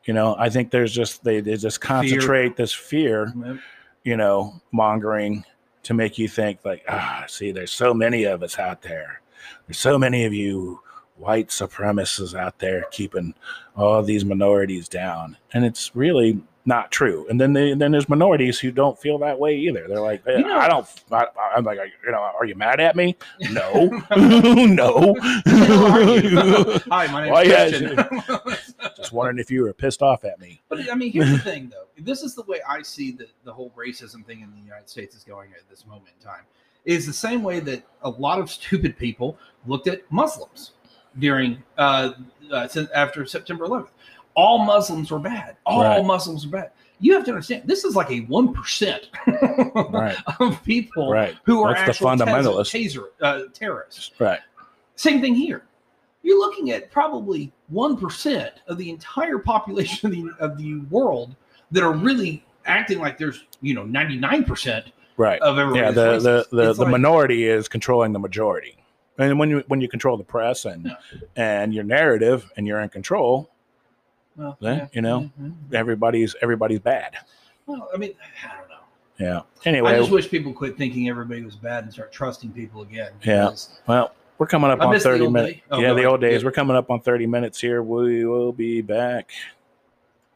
You 0.04 0.12
know, 0.14 0.36
I 0.38 0.48
think 0.50 0.70
there's 0.70 0.92
just 0.94 1.24
they 1.24 1.40
they 1.40 1.56
just 1.56 1.80
concentrate 1.80 2.56
this 2.56 2.72
fear, 2.72 3.32
Yep. 3.44 3.56
you 4.04 4.16
know, 4.16 4.60
mongering 4.72 5.44
to 5.86 5.94
make 5.94 6.18
you 6.18 6.26
think 6.26 6.58
like, 6.64 6.84
ah, 6.88 7.24
see, 7.28 7.52
there's 7.52 7.72
so 7.72 7.94
many 7.94 8.24
of 8.24 8.42
us 8.42 8.58
out 8.58 8.82
there. 8.82 9.20
There's 9.66 9.78
so 9.78 9.96
many 9.96 10.24
of 10.24 10.34
you 10.34 10.80
white 11.14 11.48
supremacists 11.48 12.36
out 12.36 12.58
there 12.58 12.86
keeping 12.90 13.32
all 13.76 14.02
these 14.02 14.24
minorities 14.24 14.88
down, 14.88 15.36
and 15.52 15.64
it's 15.64 15.94
really 15.94 16.42
not 16.66 16.90
true. 16.90 17.24
And 17.30 17.40
then 17.40 17.52
they, 17.52 17.74
then 17.74 17.92
there's 17.92 18.08
minorities 18.08 18.58
who 18.58 18.72
don't 18.72 18.98
feel 18.98 19.18
that 19.18 19.38
way 19.38 19.56
either. 19.56 19.86
They're 19.86 20.00
like, 20.00 20.22
You 20.26 20.40
know- 20.40 20.58
I 20.58 20.68
don't. 20.68 20.86
I, 21.12 21.26
I'm 21.54 21.64
like, 21.64 21.78
you 22.04 22.10
know, 22.10 22.18
are 22.18 22.44
you 22.44 22.56
mad 22.56 22.80
at 22.80 22.96
me? 22.96 23.16
No, 23.52 23.86
no. 24.16 25.14
Who 25.14 25.86
are 25.86 26.02
you? 26.02 26.38
Hi, 26.90 27.06
my 27.06 27.22
name's 27.22 27.32
Why, 27.32 27.42
yeah, 27.42 27.70
Just 28.96 29.12
wondering 29.12 29.38
if 29.38 29.50
you 29.50 29.62
were 29.62 29.72
pissed 29.72 30.02
off 30.02 30.24
at 30.24 30.40
me. 30.40 30.60
But 30.68 30.90
I 30.90 30.96
mean, 30.96 31.12
here's 31.12 31.30
the 31.30 31.38
thing, 31.38 31.70
though. 31.70 31.86
This 31.98 32.22
is 32.22 32.34
the 32.34 32.42
way 32.42 32.60
I 32.68 32.82
see 32.82 33.12
the, 33.12 33.28
the 33.44 33.52
whole 33.52 33.72
racism 33.76 34.26
thing 34.26 34.40
in 34.40 34.50
the 34.50 34.60
United 34.60 34.88
States 34.90 35.14
is 35.14 35.22
going 35.22 35.52
at 35.52 35.68
this 35.70 35.86
moment 35.86 36.10
in 36.18 36.26
time. 36.26 36.42
Is 36.84 37.06
the 37.06 37.12
same 37.12 37.42
way 37.42 37.60
that 37.60 37.84
a 38.02 38.10
lot 38.10 38.38
of 38.38 38.50
stupid 38.50 38.96
people 38.98 39.38
looked 39.66 39.88
at 39.88 40.02
Muslims 40.10 40.72
during 41.18 41.62
uh, 41.78 42.12
uh 42.52 42.68
since 42.68 42.90
after 42.90 43.24
September 43.24 43.66
11th. 43.66 43.88
All 44.36 44.58
Muslims 44.58 45.10
were 45.10 45.18
bad. 45.18 45.56
All 45.66 45.82
Right. 45.82 46.04
Muslims 46.04 46.46
were 46.46 46.52
bad. 46.58 46.70
You 47.00 47.12
have 47.14 47.24
to 47.24 47.30
understand. 47.32 47.62
This 47.66 47.84
is 47.84 47.94
like 47.96 48.10
a 48.10 48.20
one 48.20 48.52
percent 48.54 49.08
Right, 49.26 50.16
of 50.40 50.62
people 50.64 51.10
right, 51.10 51.34
who 51.44 51.62
are 51.62 51.74
That's 51.74 51.90
actual 51.90 52.08
fundamentalist. 52.08 52.70
taser, 52.72 53.04
uh, 53.20 53.42
terrorists. 53.52 54.12
right. 54.18 54.40
Same 54.94 55.20
thing 55.20 55.34
here. 55.34 55.62
You're 56.22 56.38
looking 56.38 56.70
at 56.70 56.90
probably 56.90 57.52
one 57.68 57.96
percent 57.98 58.54
of 58.66 58.78
the 58.78 58.88
entire 58.90 59.38
population 59.38 60.06
of 60.08 60.12
the 60.16 60.30
of 60.44 60.56
the 60.58 60.78
world 60.90 61.36
that 61.70 61.82
are 61.82 61.92
really 61.92 62.44
acting 62.64 62.98
like 62.98 63.18
there's 63.18 63.44
you 63.60 63.74
know 63.74 63.84
ninety 63.84 64.16
nine 64.16 64.44
percent 64.44 64.86
Right. 65.18 65.40
of 65.42 65.58
everyone. 65.58 65.82
yeah 65.82 65.90
the 65.92 66.18
the, 66.18 66.46
the, 66.50 66.72
the 66.72 66.82
like- 66.82 66.90
minority 66.90 67.44
is 67.46 67.68
controlling 67.68 68.12
the 68.12 68.18
majority 68.18 68.76
and 69.18 69.38
when 69.38 69.50
you 69.50 69.64
when 69.68 69.80
you 69.80 69.88
control 69.88 70.16
the 70.16 70.24
press 70.24 70.64
and 70.64 70.86
Yeah. 70.86 70.94
and 71.36 71.72
your 71.74 71.84
narrative 71.84 72.50
and 72.56 72.66
you're 72.66 72.80
in 72.80 72.88
control 72.88 73.50
well, 74.36 74.56
then, 74.60 74.88
you 74.92 75.02
know, 75.02 75.30
yeah, 75.40 75.48
yeah. 75.72 75.78
everybody's 75.78 76.34
everybody's 76.42 76.80
bad 76.80 77.14
Well, 77.66 77.88
I 77.92 77.96
mean, 77.96 78.12
I 78.44 78.56
don't 78.58 78.68
know. 78.68 78.74
yeah 79.18 79.40
Anyway, 79.70 79.92
I 79.92 79.98
just 79.98 80.10
wish 80.10 80.30
people 80.30 80.52
quit 80.52 80.76
thinking 80.76 81.08
everybody 81.08 81.42
was 81.42 81.56
bad 81.56 81.84
and 81.84 81.92
start 81.92 82.12
trusting 82.12 82.50
people 82.52 82.82
again. 82.82 83.12
Yeah. 83.24 83.50
well 83.86 84.12
we're 84.38 84.46
coming 84.46 84.70
up 84.70 84.80
I 84.82 84.84
on 84.84 85.00
30 85.00 85.28
minutes. 85.28 85.60
Oh, 85.70 85.80
yeah 85.80 85.88
the 85.88 86.00
ahead. 86.00 86.06
old 86.06 86.20
days 86.20 86.42
Yeah. 86.42 86.46
we're 86.46 86.52
coming 86.52 86.76
up 86.76 86.90
on 86.90 87.00
30 87.00 87.26
minutes 87.26 87.60
here 87.60 87.82
we 87.82 88.24
will 88.26 88.52
be 88.52 88.82
back 88.82 89.30